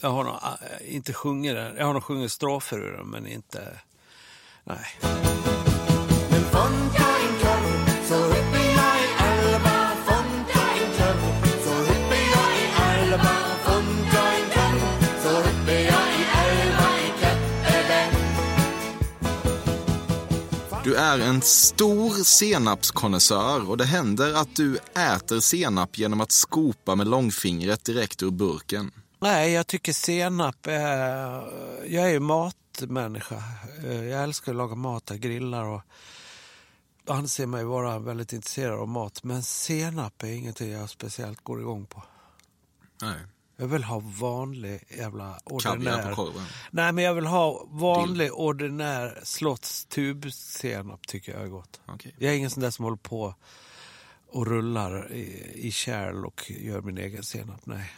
[0.00, 1.76] Jag har nog äh, inte sjungit den.
[1.76, 3.80] Jag har nog sjungit strofer ur den, men inte...
[4.64, 4.86] Nej.
[20.90, 26.94] Du är en stor senapskonnässör och det händer att du äter senap genom att skopa
[26.94, 28.90] med långfingret direkt ur burken.
[29.20, 31.30] Nej, jag tycker senap är...
[31.86, 33.42] Jag är ju matmänniska.
[33.84, 35.82] Eh, Jag älskar att laga mat, jag grillar och
[37.08, 39.22] anser mig vara väldigt intresserad av mat.
[39.24, 42.02] Men senap är ingenting jag speciellt går igång på.
[43.02, 43.20] Nej.
[43.60, 46.14] Jag vill ha vanlig jävla ordinär...
[46.14, 46.32] på.
[46.70, 51.80] Nej, men jag vill ha vanlig ordinär slottstubsenap tycker jag är gott.
[51.86, 52.14] Okej.
[52.18, 53.34] Jag är ingen sån där som håller på
[54.28, 57.66] och rullar i, i kärl och gör min egen senap.
[57.66, 57.92] Nej.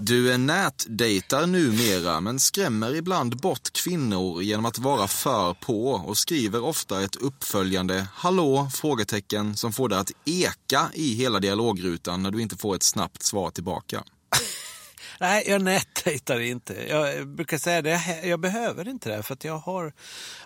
[0.00, 6.16] Du är nätdejtar numera men skrämmer ibland bort kvinnor genom att vara för på och
[6.16, 8.70] skriver ofta ett uppföljande hallå?
[8.74, 13.22] frågetecken som får det att eka i hela dialogrutan när du inte får ett snabbt
[13.22, 14.04] svar tillbaka.
[15.20, 16.88] Nej, jag nätdejtar inte.
[16.88, 19.92] Jag brukar säga det, jag behöver inte det för att jag har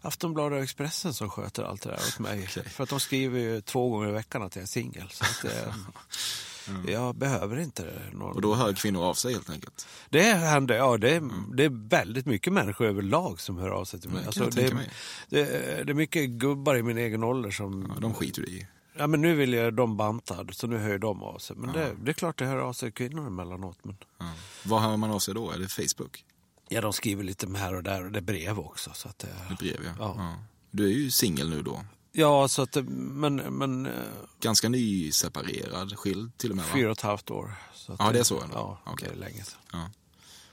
[0.00, 2.46] Aftonbladet och Expressen som sköter allt det där åt mig.
[2.70, 5.08] För att de skriver ju två gånger i veckan att jag är singel.
[6.86, 7.92] Det, jag behöver inte.
[8.12, 8.32] Någon...
[8.32, 9.86] Och då hör kvinnor av sig helt enkelt.
[10.10, 14.00] Det händer, ja det är, det är väldigt mycket människor överlag som hör av sig
[14.00, 14.22] till mig.
[14.24, 14.90] Ja, det jag det, mig.
[15.28, 15.44] det,
[15.86, 17.92] det är mycket gubbar i min egen ålder som...
[17.94, 18.66] Ja, de skiter i.
[18.96, 21.56] Ja men nu vill jag de bantad, så nu hör de av sig.
[21.56, 23.78] Men det, det är klart det hör av sig kvinnor emellanåt.
[23.82, 23.96] Men...
[24.18, 24.32] Ja.
[24.64, 25.50] Vad hör man av sig då?
[25.50, 26.24] Är det Facebook?
[26.68, 28.90] Ja, de skriver lite här och där och det är brev också.
[28.94, 29.92] Så att det, Det brev, ja.
[29.98, 30.14] Ja.
[30.18, 30.36] ja.
[30.70, 31.84] Du är ju singel nu då.
[32.12, 33.92] Ja, så att men, men eh,
[34.40, 36.72] Ganska nyseparerad, skild till och med va?
[36.74, 37.54] fyra och ett halvt år.
[37.74, 38.54] Så Ja, det är så ändå?
[38.84, 39.08] Ja, Okej.
[39.08, 39.58] det är länge sedan.
[39.72, 39.90] Ja.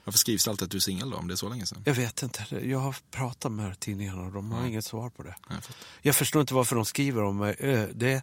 [0.04, 1.82] Varför skrivs det alltid att du är singel då, om det är så länge sedan?
[1.86, 4.66] Jag vet inte, jag har pratat med tidningarna och de har Ja.
[4.66, 5.34] inget svar på det.
[5.48, 5.62] Ja, jag.
[6.02, 7.54] Jag förstår inte varför de skriver om mig.
[7.58, 8.22] Eh, Det,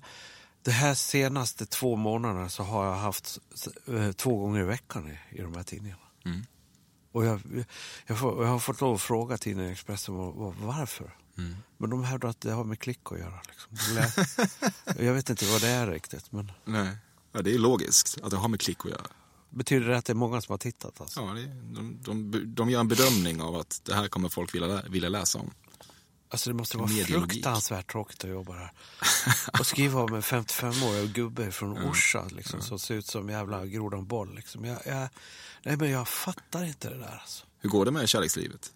[0.64, 3.40] det här senaste två månaderna så har jag haft
[3.88, 6.02] eh, två gånger i veckan i, i de här tidningarna.
[6.26, 6.46] Mm.
[7.12, 7.66] Och jag,
[8.08, 11.16] jag, får, jag har fått lov att fråga tidningen Expressen var, var, varför.
[11.38, 11.56] Mm.
[11.78, 13.42] Men de hävdar att det har med klick att göra.
[13.48, 13.78] Liksom.
[15.06, 16.32] Jag vet inte vad det är riktigt.
[16.32, 16.98] Men Nej.
[17.32, 19.08] Ja, det är logiskt att det har med klick att göra.
[19.50, 21.02] betyder det att det är många som har tittat?
[21.02, 21.20] Alltså?
[21.20, 24.82] Ja, det, de, de, de gör en bedömning av att det här kommer folk vilja,
[24.90, 25.52] vilja läsa om.
[26.30, 28.72] Alltså det måste vara fruktansvärt tråkigt att jobba där.
[29.60, 34.06] Och skriva om en 55-årig gubbe från Orsa liksom, som ser ut som jävla grodan
[34.06, 34.36] boll.
[34.36, 34.66] Liksom.
[34.66, 35.10] Jag, jag,
[35.64, 37.20] nej men jag fattar inte det där.
[37.22, 37.46] Alltså.
[37.60, 38.72] Hur går det med kärlekslivet?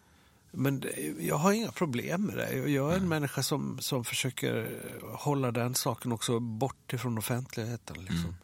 [0.51, 0.83] Men
[1.19, 2.53] jag har inga problem med det.
[2.69, 4.81] Jag- är en människa som, som försöker
[5.13, 7.95] hålla den saken också bort ifrån offentligheten.
[7.99, 8.35] Liksom.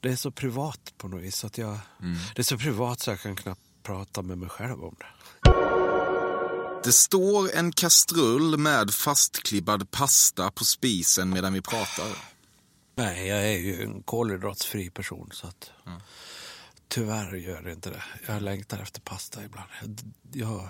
[0.00, 1.36] Det är så privat på något vis.
[1.36, 1.78] Så att jag,
[2.34, 5.06] Det är så privat så jag kan knappt prata med mig själv om det.
[6.84, 12.06] Det står en kastrull med fastklibbad pasta på spisen medan vi pratar.
[12.96, 15.28] Nej, jag är ju en kolhydratsfri person.
[15.32, 15.70] Så att,
[16.88, 18.02] Tyvärr gör det inte det.
[18.26, 19.68] Jag längtar efter pasta ibland.
[19.82, 19.98] Jag,
[20.32, 20.68] jag,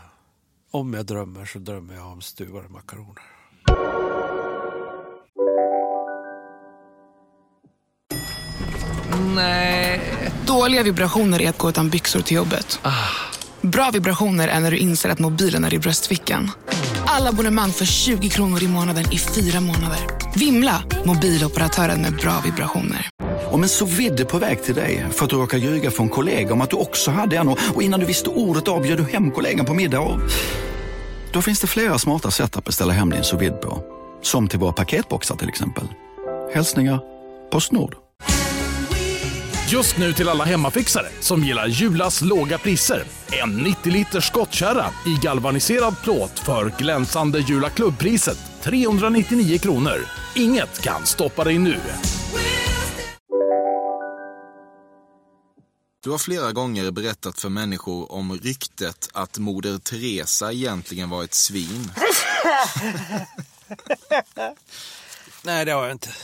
[0.74, 3.22] om jag drömmer så drömmer jag om stuvade makaroner.
[9.34, 10.00] Nej.
[10.46, 12.80] Dåliga vibrationer är att gå utan byxor till jobbet.
[13.60, 16.50] Bra vibrationer är när du inser att mobilen är i bröstfickan.
[17.06, 20.00] Alla abonnemang för 20 kronor i månaden i fyra månader.
[20.36, 20.82] Vimla!
[21.04, 23.08] Mobiloperatören med bra vibrationer.
[23.54, 26.52] Om en så vidde på väg till dig för att du råkar ljuga från kollega
[26.52, 29.30] om att du också hade en och innan du visste ordet av bjöd du hem
[29.30, 30.20] kollegan på middag och...
[31.32, 33.82] Då finns det flera smarta sätt att beställa hem din sous vide på.
[34.22, 35.84] Som till våra paketboxar till exempel.
[36.54, 37.00] Hälsningar
[37.50, 37.96] Postnord.
[39.68, 43.04] Just nu till alla hemmafixare som gillar Julas låga priser.
[43.42, 49.98] En 90 liters skottkärra i galvaniserad plåt för glänsande Jula klubbpriset 399 kronor.
[50.34, 51.76] Inget kan stoppa dig nu.
[56.04, 61.34] Du har flera gånger berättat för människor om ryktet att Moder Teresa egentligen var ett
[61.34, 61.92] svin.
[65.42, 66.14] Nej, det har jag inte.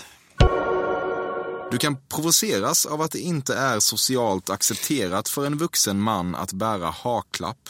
[1.71, 6.53] Du kan provoceras av att det inte är socialt accepterat för en vuxen man att
[6.53, 7.69] bära haklapp.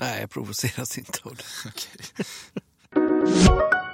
[0.00, 1.44] Nej, jag provoceras inte av det.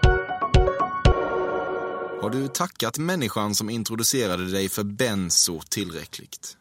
[2.23, 6.57] Har du tackat människan som introducerade dig för benzo tillräckligt?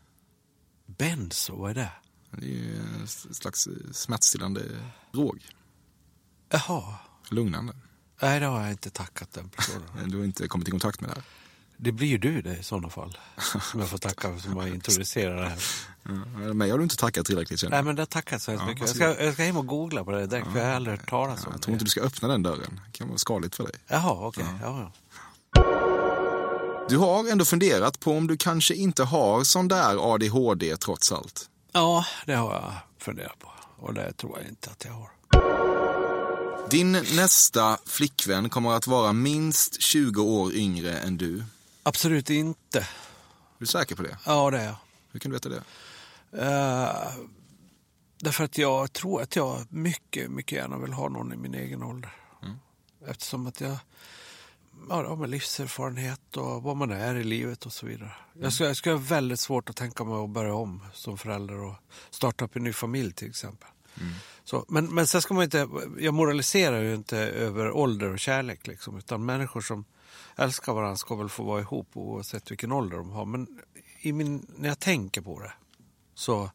[0.85, 1.91] Benzo, vad är det?
[2.31, 4.61] Det är ju en slags smärtstillande
[5.13, 5.39] drog.
[6.49, 6.95] Jaha.
[7.29, 7.73] Lugnande.
[8.21, 9.83] Nej, det har jag inte tackat den personen.
[10.11, 11.23] Du har inte kommit i kontakt med det här?
[11.77, 13.17] Det blir ju du det i sådana fall.
[13.71, 15.63] Som jag får tacka som har introducerat det här.
[16.47, 17.85] Ja, mig har du inte tackat tillräckligt känner Nej, jag.
[17.85, 18.87] men det tackar jag så hemskt Ja, mycket.
[18.87, 21.09] Jag ska, jag ska hem och googla på det direkt, för jag har aldrig hört
[21.09, 21.63] talas om Jag det.
[21.63, 22.79] tror inte du ska öppna den dörren.
[22.85, 23.73] Det kan vara skadligt för dig.
[23.87, 24.45] Jaha, okej.
[24.61, 24.81] Ja.
[24.81, 24.91] Ja,
[26.91, 31.49] Du har ändå funderat på om du kanske inte har sån där ADHD trots allt.
[31.71, 33.51] ja, det har jag funderat på.
[33.77, 35.09] Och det tror jag inte att jag har.
[36.69, 41.43] Din nästa flickvän kommer att vara minst 20 år yngre än du.
[41.83, 42.79] Absolut inte.
[42.79, 42.85] Är
[43.57, 44.17] du säker på det?
[44.25, 44.75] Ja, det är jag.
[45.11, 45.63] Hur kan du veta det?
[46.37, 47.25] Uh,
[48.19, 51.83] därför att jag tror att jag mycket, mycket gärna vill ha någon i min egen
[51.83, 52.15] ålder.
[52.43, 52.55] Mm.
[53.07, 53.77] Eftersom att jag
[54.89, 58.11] ja, har livserfarenhet och vad man är i livet och så vidare.
[58.33, 58.43] Mm.
[58.43, 61.63] Jag, ska, jag ska ha väldigt svårt att tänka mig att börja om som förälder
[61.63, 61.75] och
[62.09, 63.69] starta upp en ny familj till exempel.
[63.99, 64.13] Mm.
[64.43, 65.67] Så, men, men sen ska man inte,
[65.99, 69.85] jag moraliserar ju inte över ålder och kärlek liksom, utan människor som
[70.35, 73.25] älskar varandra ska väl få vara ihop oavsett vilken ålder de har.
[73.25, 73.47] Men
[74.01, 75.53] i min, när jag tänker på det
[76.15, 76.51] så,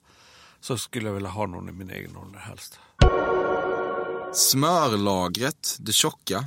[0.60, 2.78] så skulle jag vilja ha någon i min egen ålder helst.
[4.32, 6.44] Smörlagret, det tjocka.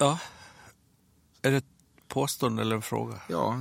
[0.00, 0.18] Ja.
[1.42, 1.64] Är det ett
[2.08, 3.20] påstående eller en fråga?
[3.28, 3.58] Ja,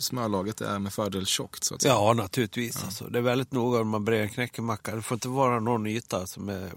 [0.00, 1.64] smörlagret är med fördel tjockt.
[1.64, 1.94] Så att säga.
[1.94, 2.76] Ja, naturligtvis.
[2.80, 2.86] Ja.
[2.86, 4.96] Alltså, det är väldigt noga om man brer en knäckemacka.
[4.96, 6.72] Det får inte vara någon yta som är...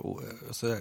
[0.48, 0.78] Alltså,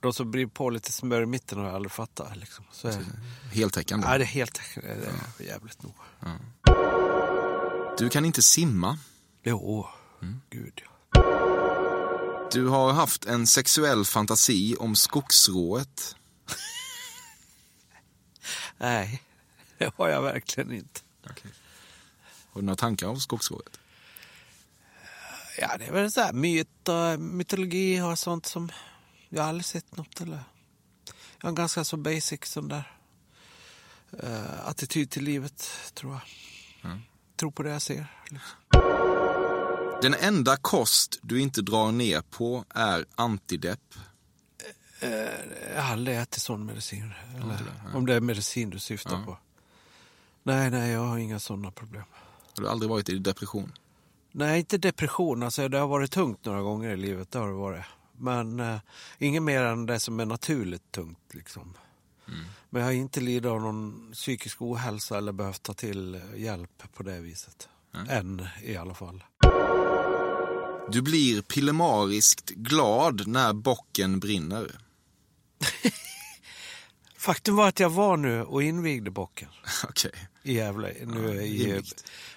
[0.00, 2.36] de som blir på lite smör i mitten har jag aldrig fattat.
[2.36, 2.64] Liksom.
[2.72, 3.04] Så är,
[3.52, 4.06] heltäckande?
[4.06, 4.88] Ja, det är heltäckande.
[4.88, 5.44] Det är ja.
[5.44, 5.94] jävligt noga.
[6.20, 6.38] Ja.
[7.98, 8.98] Du kan inte simma?
[9.42, 9.86] Jo,
[10.22, 10.40] mm.
[10.50, 10.90] gud ja.
[12.52, 16.16] Du har haft en sexuell fantasi om skogsrået.
[18.78, 19.22] Nej,
[19.78, 21.00] det har jag verkligen inte.
[21.22, 21.50] Okay.
[22.52, 23.80] Har du några tankar om skogsrået?
[25.58, 28.70] Ja, det är väl så här myt och mytologi och sånt som
[29.28, 30.44] jag har aldrig sett något eller.
[31.38, 32.92] Jag har en ganska så basic sån där
[34.24, 36.22] uh, attityd till livet, tror jag.
[36.90, 37.02] Mm.
[37.36, 38.06] Tror på det jag ser.
[38.30, 38.58] Liksom.
[40.02, 43.94] Den enda kost du inte drar ner på är antidepp.
[45.74, 47.12] Jag har aldrig ätit sån medicin.
[47.36, 49.22] Eller, det, om det är medicin du syftar ja.
[49.26, 49.38] på.
[50.42, 52.04] Nej, nej, jag har inga sådana problem.
[52.56, 53.72] Har du aldrig varit i depression?
[54.32, 55.42] Nej, inte depression.
[55.42, 57.30] Alltså, det har varit tungt några gånger i livet.
[57.30, 57.84] Det har det varit.
[58.12, 58.78] Men uh,
[59.18, 61.34] inget mer än det som är naturligt tungt.
[61.34, 61.74] Liksom.
[62.28, 62.44] Mm.
[62.70, 67.02] Men jag har inte lidit av någon psykisk ohälsa eller behövt ta till hjälp på
[67.02, 67.68] det viset.
[67.94, 68.08] Mm.
[68.10, 69.24] Än i alla fall.
[70.88, 74.78] Du blir pillemariskt glad när bocken brinner.
[77.24, 79.48] Faktum var att jag var nu och invigde bocken.
[79.88, 80.10] Okay.
[80.42, 80.94] I Gävle.
[81.06, 81.82] Nu ja, i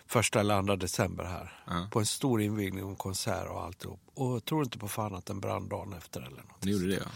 [0.05, 1.53] första eller andra december här.
[1.67, 1.87] Ja.
[1.91, 3.99] På en stor invigning och konsert och alltihop.
[4.13, 6.63] Och tror inte på fan att den brann dagen efter eller något.
[6.63, 7.11] Ni gjorde det ja.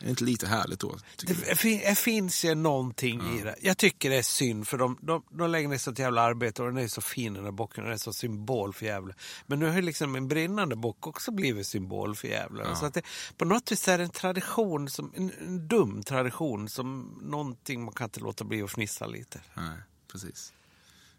[0.00, 0.98] Är det inte lite härligt då?
[1.26, 3.38] Det, det finns ju någonting ja.
[3.38, 3.56] i det.
[3.60, 6.68] Jag tycker det är synd för de, de, de lägger ner sånt jävla arbete och
[6.68, 7.84] den är så fin den där bocken.
[7.84, 9.14] Den är så symbol för Gävle.
[9.46, 12.64] Men nu har ju liksom en brinnande bock också blivit symbol för Gävle.
[12.64, 12.76] Ja.
[12.76, 13.02] Så att det,
[13.36, 17.94] på något vis är det en tradition, som, en, en, dum tradition som någonting man
[17.94, 19.40] kan inte låta bli att fnissa lite.
[19.54, 19.78] Nej,
[20.12, 20.52] precis.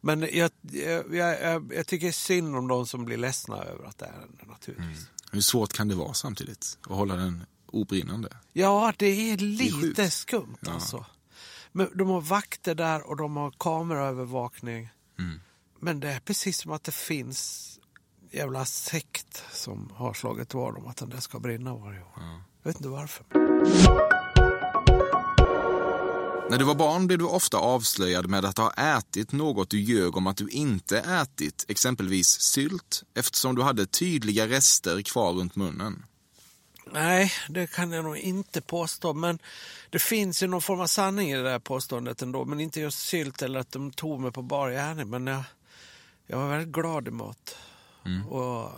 [0.02, 4.06] Men jag, jag, jag, jag, tycker synd om de som blir ledsna över att det
[4.06, 4.98] är naturligtvis.
[4.98, 5.10] Mm.
[5.32, 6.78] Hur svårt kan det vara samtidigt?
[6.82, 8.38] Att hålla den obrinnande.
[8.54, 10.72] Ja, det är lite det är skumt ja.
[10.72, 11.06] alltså.
[11.72, 14.90] Men de har vakter där och de har kameraövervakning.
[15.20, 15.40] Mm.
[15.80, 17.66] Men det är precis som att det finns
[18.32, 22.12] jävla sekt som har slagit vad om att den där ska brinna varje år.
[22.16, 22.42] Ja.
[22.64, 23.26] Jag vet inte varför.
[26.50, 30.18] När du var barn blev du ofta avslöjad med att ha ätit något du ljög
[30.18, 36.06] om att du inte ätit, exempelvis sylt, eftersom du hade tydliga rester kvar runt munnen.
[36.94, 39.14] Nej, det kan jag nog inte påstå.
[39.14, 39.40] Men
[39.90, 42.46] det finns ju någon form av sanning i det där påståendet ändå.
[42.46, 45.10] Men inte just sylt eller att de tog mig på bar gärning.
[45.10, 45.44] Men jag,
[46.28, 47.56] jag var väldigt glad i mat.
[48.06, 48.28] Mm.
[48.28, 48.72] Och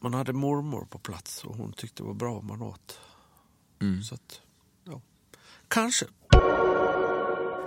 [0.00, 2.98] man hade mormor på plats och hon tyckte det var bra om man åt.
[3.80, 4.02] Mm.
[4.02, 4.40] Så att,
[4.84, 5.00] ja.
[5.68, 6.06] Kanske.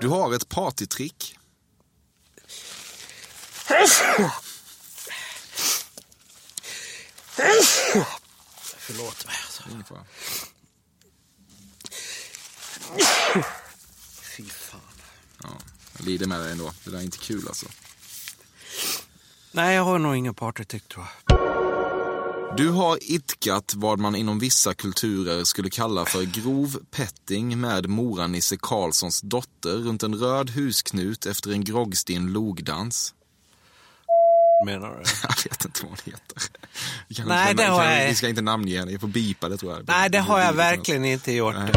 [0.02, 1.38] Du har ett partytrick.
[8.88, 9.36] Förlåt mig.
[9.46, 9.64] Alltså.
[14.22, 14.80] Fy fan.
[15.44, 15.50] Ja,
[15.98, 16.74] jag lider med dig ändå.
[16.84, 17.66] Det där är inte kul alltså.
[19.52, 21.38] Nej, jag har nog ingen partytrick tror jag.
[22.58, 28.58] Du har itkat vad man inom vissa kulturer skulle kalla för grov petting med Mora-Nisse
[28.62, 33.14] Karlssons dotter runt en röd husknut efter en groggstinn logdans
[34.66, 34.96] menar du?
[35.24, 36.44] Jag vet inte vad hon heter.
[37.08, 38.08] Vi, Nej, inte, det har jag...
[38.08, 39.88] vi ska inte namnge henne, vi får bipa det tror jag.
[39.88, 41.56] Nej, det har jag verkligen inte gjort.
[41.56, 41.72] Nej.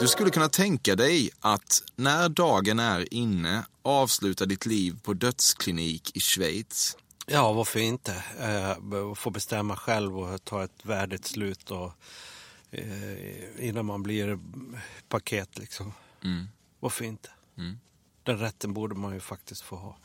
[0.00, 6.16] Du skulle kunna tänka dig att när dagen är inne avsluta ditt liv på dödsklinik
[6.16, 6.96] i Schweiz.
[7.26, 8.24] Ja, varför inte?
[8.40, 11.92] Eh, få bestämma själv och ta ett värdigt slut och,
[12.70, 14.38] eh, innan man blir
[15.08, 15.58] paket.
[15.58, 15.92] Liksom.
[16.24, 16.48] Mm.
[16.80, 17.28] Varför inte?
[17.58, 17.78] Mm.
[18.22, 19.96] Den rätten borde man ju faktiskt få ha.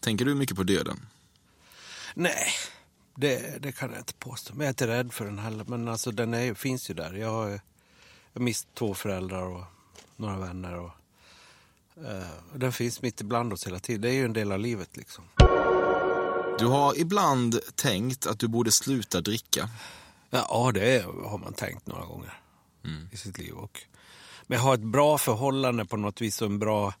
[0.00, 1.06] Tänker du mycket på döden?
[2.14, 2.46] Nej,
[3.14, 4.54] Det, det kan jag inte påstå.
[4.54, 5.64] Men jag är inte rädd för den heller.
[5.64, 7.12] Men alltså, den är, finns ju där.
[7.12, 7.60] Jag har,
[8.32, 9.64] jag mist två föräldrar och
[10.16, 10.78] några vänner.
[10.78, 10.90] Och,
[12.52, 14.00] och den finns mitt ibland oss hela tiden.
[14.00, 15.24] Det är ju en del av livet liksom.
[16.58, 19.70] Du har ibland tänkt att du borde sluta dricka.
[20.30, 22.40] Ja, det har man tänkt några gånger
[23.12, 23.52] i sitt liv.
[23.54, 23.80] Och,
[24.46, 26.94] men jag har ett bra förhållande på något vis och en bra...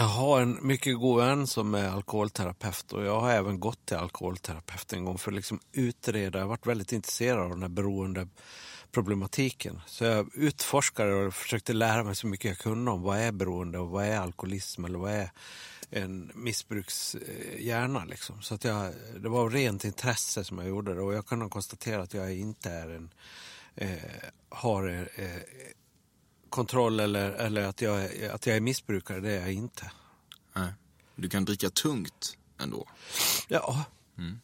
[0.00, 3.96] Jag har en mycket god vän som är alkoholterapeut och jag har även gått till
[3.96, 6.38] alkoholterapeut en gång för att liksom utreda.
[6.38, 9.80] Jag har varit väldigt intresserad av den här beroendeproblematiken.
[9.86, 13.78] Så jag utforskade och försökte lära mig så mycket jag kunde om vad är beroende
[13.78, 15.30] och vad är alkoholism eller vad är
[15.90, 18.04] en missbrukshjärna.
[18.04, 18.42] Liksom.
[18.42, 21.50] Så att jag, det var av rent intresse som jag gjorde det och jag kan
[21.50, 23.10] konstatera att jag inte är en,
[23.74, 23.98] eh,
[24.48, 25.36] har eh,
[26.50, 29.90] kontroll eller, eller att, jag, att jag är missbrukare, det är jag inte.
[30.52, 30.72] Nej.
[31.16, 32.88] Du kan dricka tungt ändå.
[33.48, 33.84] Ja,
[34.18, 34.40] Mm.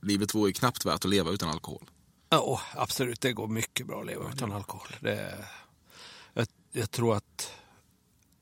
[0.00, 1.90] Livet vore ju knappt värt att leva utan alkohol.
[2.30, 3.20] ja absolut.
[3.20, 4.88] Det går mycket bra att leva utan alkohol.
[5.00, 5.44] Det,
[6.34, 7.52] jag, jag tror att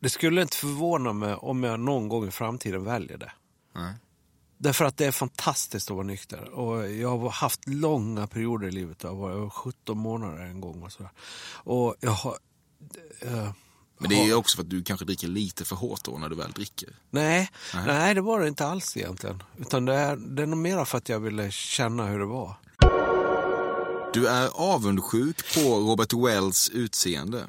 [0.01, 3.33] det skulle inte förvåna mig om jag någon gång i framtiden väljer det.
[3.75, 3.95] Nej.
[4.59, 6.49] Därför att det är fantastiskt att vara nykter.
[6.49, 9.03] Och jag har haft långa perioder i livet.
[9.03, 10.83] Jag varit 17 månader en gång.
[10.83, 11.09] Och, så.
[11.55, 12.39] och jag har...
[13.99, 16.37] Men det är också för att du kanske dricker lite för hårt då när du
[16.37, 16.89] väl dricker.
[17.11, 17.85] Nej, Nej.
[17.87, 18.15] nej.
[18.15, 19.43] det var det inte alls egentligen.
[19.59, 22.55] Utan det är, det är nog mer för att jag ville känna hur det var.
[24.13, 27.47] Du är avundsjuk på Robert Wells utseende.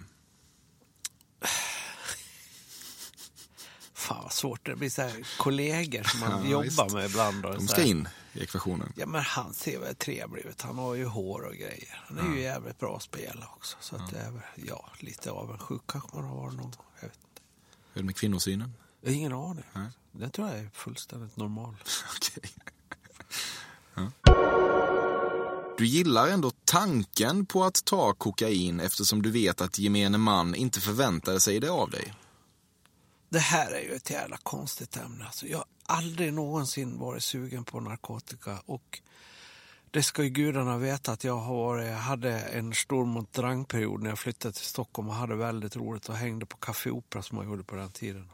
[3.93, 4.89] Fan vad svårt det blir.
[4.89, 6.93] Så kollegor som man Ja, jobbar visst.
[6.95, 7.45] med ibland.
[7.45, 8.93] Och De ska in i ekvationen.
[8.95, 10.61] Ja men han ser väl trevlig ut.
[10.61, 12.03] Han har ju hår och grejer.
[12.07, 13.77] Han är ju jävligt bra att spela också.
[13.79, 16.85] Så att det är ja, lite avundsjuk kanske man har någon gång.
[16.99, 17.41] Jag vet inte.
[17.93, 18.73] Hur är det med kvinnosynen?
[19.01, 19.63] Jag har ingen aning.
[19.73, 19.87] Nej.
[20.11, 21.75] Det tror jag är fullständigt normal.
[22.15, 22.51] Okej.
[23.93, 24.11] Ja.
[25.77, 30.81] Du gillar ändå tanken på att ta kokain eftersom du vet att gemene man inte
[30.81, 32.13] förväntar sig det av dig.
[33.33, 35.25] Det här är ju ett jävla konstigt ämne.
[35.25, 38.61] Alltså, jag har aldrig någonsin varit sugen på narkotika.
[38.65, 39.01] Och
[39.91, 44.09] det ska ju gudarna veta att jag har varit, jag hade en stor montrangperiod när
[44.09, 47.45] jag flyttade till Stockholm och hade väldigt roligt och hängde på Café Opera som man
[47.45, 48.29] gjorde på den tiden.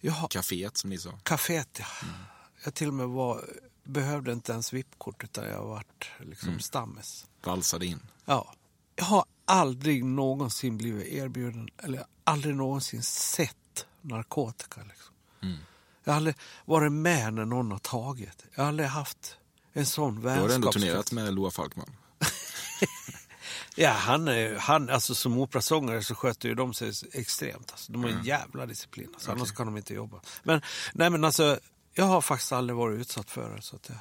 [0.00, 1.10] Jag har, Caféet som ni sa.
[1.22, 1.86] Caféet, ja.
[2.64, 3.44] Jag till och med var,
[3.84, 6.60] behövde inte ens VIP-kort utan jag vart liksom Mm.
[6.60, 7.26] stammis.
[7.44, 8.00] Valsade in.
[8.24, 8.54] Ja.
[8.96, 13.56] Jag har aldrig någonsin blivit erbjuden eller aldrig någonsin sett
[14.06, 14.80] narkotika.
[14.88, 15.14] Liksom.
[15.42, 15.56] Mm.
[16.04, 18.44] Jag har aldrig varit med när någon har tagit.
[18.54, 19.36] Jag har aldrig haft
[19.72, 20.74] en sån har du ändå vänskapskrets.
[20.86, 21.90] turnerat med Loa Falkman.
[23.78, 27.70] Ja, han är, han, alltså som operasångare så sköter ju de sig extremt.
[27.70, 28.26] Alltså, de har en Mm.
[28.26, 29.08] jävla disciplin.
[29.14, 29.40] Alltså, Okej.
[29.40, 30.20] Annars kan de inte jobba.
[30.42, 30.60] Men,
[30.94, 31.58] nej, men alltså,
[31.94, 33.62] jag har faktiskt aldrig varit utsatt för det.
[33.62, 33.98] Så att jag,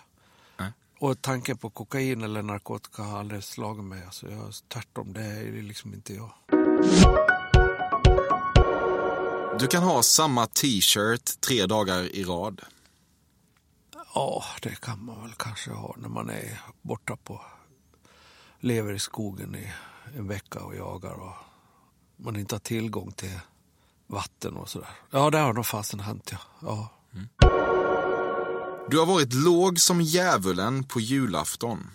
[0.99, 4.03] och tanken på kokain eller narkotika har aldrig slagit mig.
[4.05, 6.31] Alltså, jag, tvärtom, det är liksom inte jag.
[9.59, 12.61] Du kan ha samma t-shirt tre dagar i rad.
[14.13, 17.41] Ja, det kan man väl kanske ha när man är borta på...
[18.59, 19.71] Lever i skogen i
[20.17, 21.33] en vecka och jagar och
[22.15, 23.39] man inte har tillgång till
[24.07, 24.89] vatten och sådär.
[25.11, 26.39] Ja, det har nog fasen hänt, ja.
[26.61, 26.89] ja.
[28.89, 31.91] Du har varit låg som djävulen på julafton.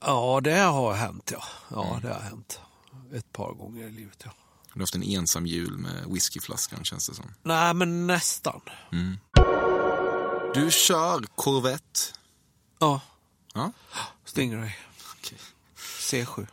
[0.00, 1.42] Ja, det har hänt, ja.
[1.68, 2.60] Ja, det har hänt.
[3.12, 4.30] Ett par gånger i livet, ja.
[4.72, 7.34] Du har haft en ensam jul med whiskyflaskan känns det som.
[7.42, 8.60] Nej, men nästan.
[8.92, 9.18] Mm.
[10.54, 12.00] Du kör Corvette.
[12.78, 13.00] Ja.
[13.54, 13.72] Ja.
[14.24, 14.70] Stingray.
[15.76, 16.46] C7.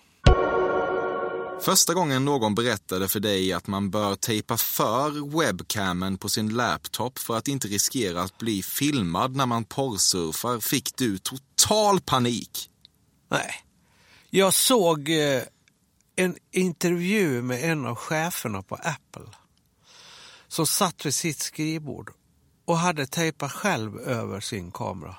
[1.61, 7.19] Första gången någon berättade för dig att man bör tejpa för webcamen på sin laptop
[7.19, 12.69] för att inte riskera att bli filmad när man porrsurfar fick du total panik.
[13.29, 13.51] Nej.
[14.29, 15.41] Jag såg eh,
[16.19, 19.33] en intervju med en av cheferna på Apple
[20.47, 22.11] som satt vid sitt skrivbord
[22.65, 25.15] och hade tejpat själv över sin kamera.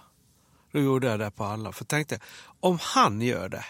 [0.72, 1.72] Då gjorde jag det på alla.
[1.72, 2.20] För jag tänkte,
[2.60, 3.64] om han gör det,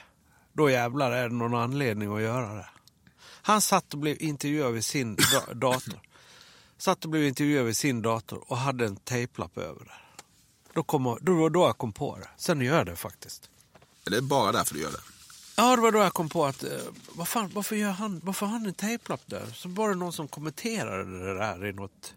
[0.53, 2.68] då jävlar är det någon anledning att göra det.
[3.43, 6.01] Han satt och blev intervjuad vid sin da- dator.
[6.79, 10.22] Satt och blev intervjuad vid sin dator och hade en tejplapp över det.
[10.72, 12.29] Då, kom, då var då jag kom på det.
[12.37, 13.51] Sen gör jag det faktiskt.
[14.05, 15.18] Det är bara därför du gör det.
[15.61, 16.71] Ja, det var då jag kom på att, eh,
[17.09, 19.47] vad fan, varför, gör han, varför har han en tejplapp där?
[19.55, 22.15] Så var det någon som kommenterade det där i något,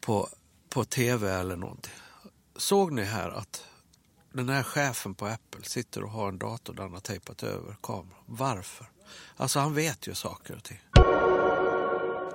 [0.00, 0.28] på,
[0.68, 1.92] på tv eller någonting.
[2.56, 3.64] Såg ni här att
[4.32, 7.76] den här chefen på Apple sitter och har en dator där han har tejpat över
[7.82, 8.08] kameran?
[8.26, 8.86] Varför?
[9.36, 10.80] Alltså han vet ju saker och ting.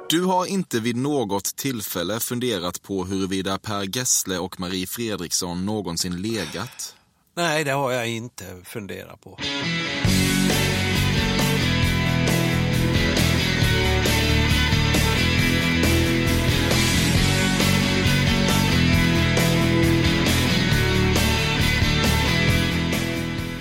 [0.10, 6.22] Du har inte vid något tillfälle funderat på huruvida Per Gessle och Marie Fredriksson någonsin
[6.22, 6.96] legat?
[7.36, 9.40] Nej, det har jag inte funderat på.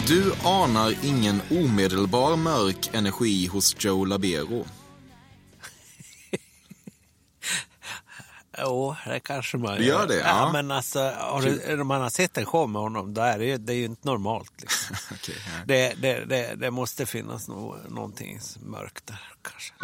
[0.08, 4.64] Du anar ingen omedelbar mörk energi hos Joe Labero.
[8.58, 10.52] Jo, det kanske man Du gör det, Ja, ja.
[10.52, 11.42] men alltså, har
[11.76, 13.84] du, man har sett en show med honom, då är det, ju, det är ju
[13.84, 14.52] inte normalt.
[14.60, 14.96] Liksom.
[15.12, 15.62] Okej, nej.
[15.66, 19.74] det, det, det, det måste finnas no, någonting mörkt där, kanske.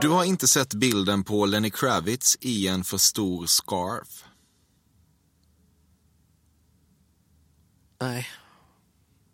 [0.00, 4.24] Du har inte sett bilden på Lenny Kravitz i en för stor scarf.
[8.00, 8.28] Nej,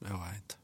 [0.01, 0.55] det har jag inte.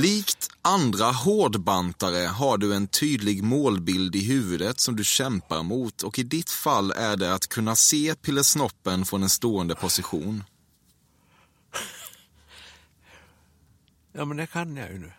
[0.00, 6.18] Likt andra hårdbantare har du en tydlig målbild i huvudet som du kämpar mot och
[6.18, 10.44] i ditt fall är det att kunna se pillesnoppen från en stående position.
[14.12, 15.12] Ja, men det kan jag ju nu.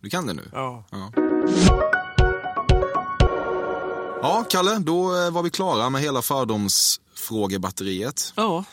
[0.00, 0.50] Du kan det nu?
[0.52, 0.84] Ja.
[0.90, 1.12] Ja,
[4.22, 8.32] ja Kalle, då eh, var vi klara med hela fördomsfrågebatteriet.
[8.36, 8.64] Ja.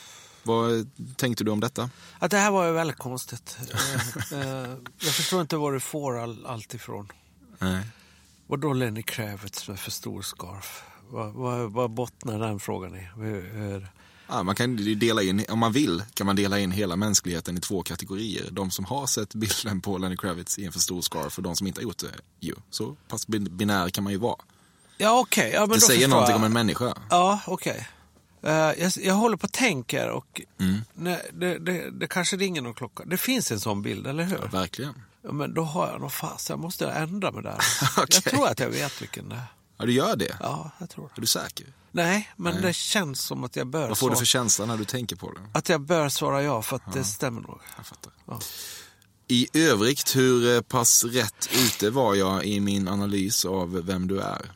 [0.43, 1.89] Vad tänkte du om detta?
[2.19, 3.57] Att det här var ju väldigt konstigt.
[4.31, 4.69] Eh, eh,
[4.99, 7.11] jag förstår inte var du får all, allt ifrån.
[7.59, 7.83] Nej.
[8.47, 10.83] Och då Lenny Kravitz med för stor scarf?
[11.09, 13.07] Vad, vad, vad bottnar den frågan i?
[13.15, 13.87] Hur, hur...
[14.27, 17.57] Ja, man kan ju dela in, om man vill kan man dela in hela mänskligheten
[17.57, 18.47] i två kategorier.
[18.51, 21.55] De som har sett bilden på Lenny Kravitz i en för stor scarf och de
[21.55, 22.11] som inte har gjort det.
[22.39, 24.35] Jo, så pass bin- binär kan man ju vara.
[24.97, 25.51] Ja, okej.
[25.53, 26.37] Ja, men det då säger någonting jag.
[26.37, 26.93] om en människa.
[27.09, 27.87] Ja, okej.
[28.43, 30.81] Eh, jag, jag håller på och tänker och Mm.
[30.93, 33.03] nej, det, det, det kanske ringer någon klocka.
[33.05, 34.37] Det finns en sån bild, eller hur?
[34.51, 35.01] Verkligen.
[35.23, 37.57] Ja, men då har jag nog fast, jag måste ändra mig där.
[37.97, 39.43] Jag tror att jag vet vilken det är.
[39.77, 40.37] Ja, du gör det?
[40.39, 41.65] Ja, jag tror Är du säker?
[41.91, 42.61] Nej, men Nej.
[42.61, 45.15] det känns som att jag bör Vad får du svara- för känsla när du tänker
[45.15, 45.39] på det?
[45.53, 47.59] Att jag bör svara ja, för att det stämmer nog.
[47.77, 48.13] Jag fattar.
[48.27, 48.39] Ja.
[49.27, 54.19] I övrigt, hur eh, pass rätt ute var jag i min analys av vem du
[54.21, 54.51] är?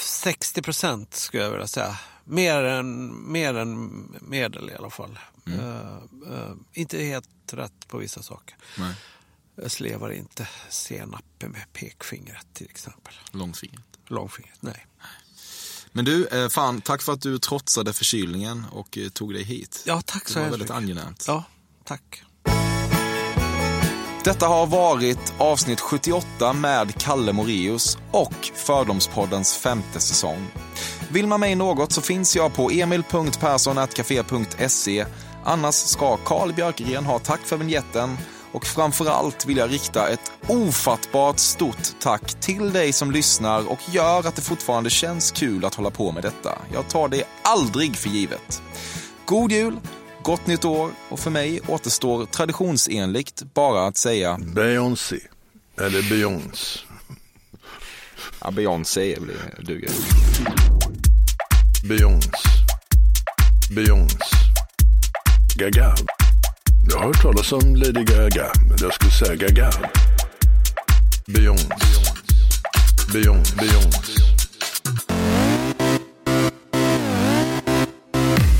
[0.00, 1.98] 60 procent skulle jag vilja säga.
[2.24, 3.88] Mer än, mer än
[4.20, 5.18] medel i alla fall.
[5.46, 5.60] Mm.
[5.60, 5.96] Eh,
[6.34, 8.56] eh, inte helt rätt på vissa saker.
[8.78, 8.94] Nej.
[9.56, 13.14] Jag slevar inte senapen med pekfingret till exempel.
[13.30, 13.84] Långfingret.
[14.06, 14.86] Långfingret, nej.
[15.92, 19.82] Men du, eh, fan, tack för att du trotsade förkylningen och tog dig hit.
[19.86, 20.76] Ja, tack så Det var hemskt väldigt mycket.
[21.00, 21.24] angenämt.
[21.26, 21.44] Ja,
[21.84, 22.22] tack.
[24.24, 30.46] Detta har varit avsnitt 78 med Kalle Morius och Fördomspoddens femte säsong.
[31.10, 35.06] Vill man mig något så finns jag på emil.perssonatcafe.se.
[35.44, 38.18] Annars ska Carl Björkegren ha tack för vignetten
[38.52, 44.18] och framförallt vill jag rikta ett ofattbart stort tack till dig som lyssnar och gör
[44.18, 46.58] att det fortfarande känns kul att hålla på med detta.
[46.72, 48.62] Jag tar det aldrig för givet.
[49.26, 49.80] God jul,
[50.24, 55.18] gott nytt år och för mig återstår traditionsenligt bara att säga Beyoncé.
[55.80, 56.80] Eller Beyoncé.
[58.40, 59.18] Ja, Beyoncé
[59.58, 59.90] duger.
[61.88, 62.28] Beyoncé.
[63.70, 64.16] Beyoncé.
[65.56, 65.94] Gaga.
[66.90, 69.70] Jag har hört talas om Lady Gaga, men jag skulle säga Gaga.
[71.26, 71.68] Beyoncé.
[73.12, 73.56] Beyoncé.
[73.56, 74.22] Beyoncé.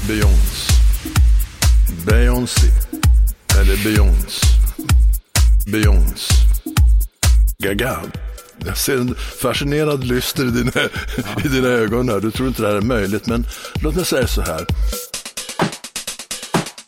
[0.08, 0.53] Beyoncé.
[2.06, 2.66] Beyoncé.
[3.60, 4.46] Eller Beyoncé.
[5.66, 6.34] Beyoncé.
[7.58, 8.02] Gaga.
[8.66, 10.88] Jag ser en fascinerad lyster i dina,
[11.44, 12.20] i dina ögon här.
[12.20, 13.46] Du tror inte det här är möjligt, men
[13.82, 14.66] låt mig säga så här.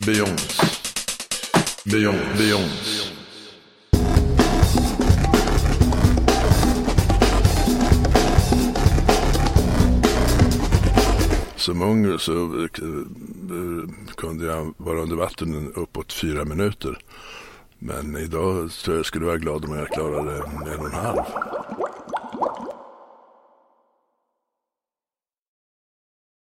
[0.05, 0.63] Beyoncé.
[1.83, 2.37] Beyoncé.
[2.37, 3.07] Beyoncé.
[11.55, 16.97] Som ung så eh, eh, kunde jag vara under vatten uppåt fyra minuter.
[17.79, 21.23] Men idag tror jag skulle vara glad om jag klarade en och en halv.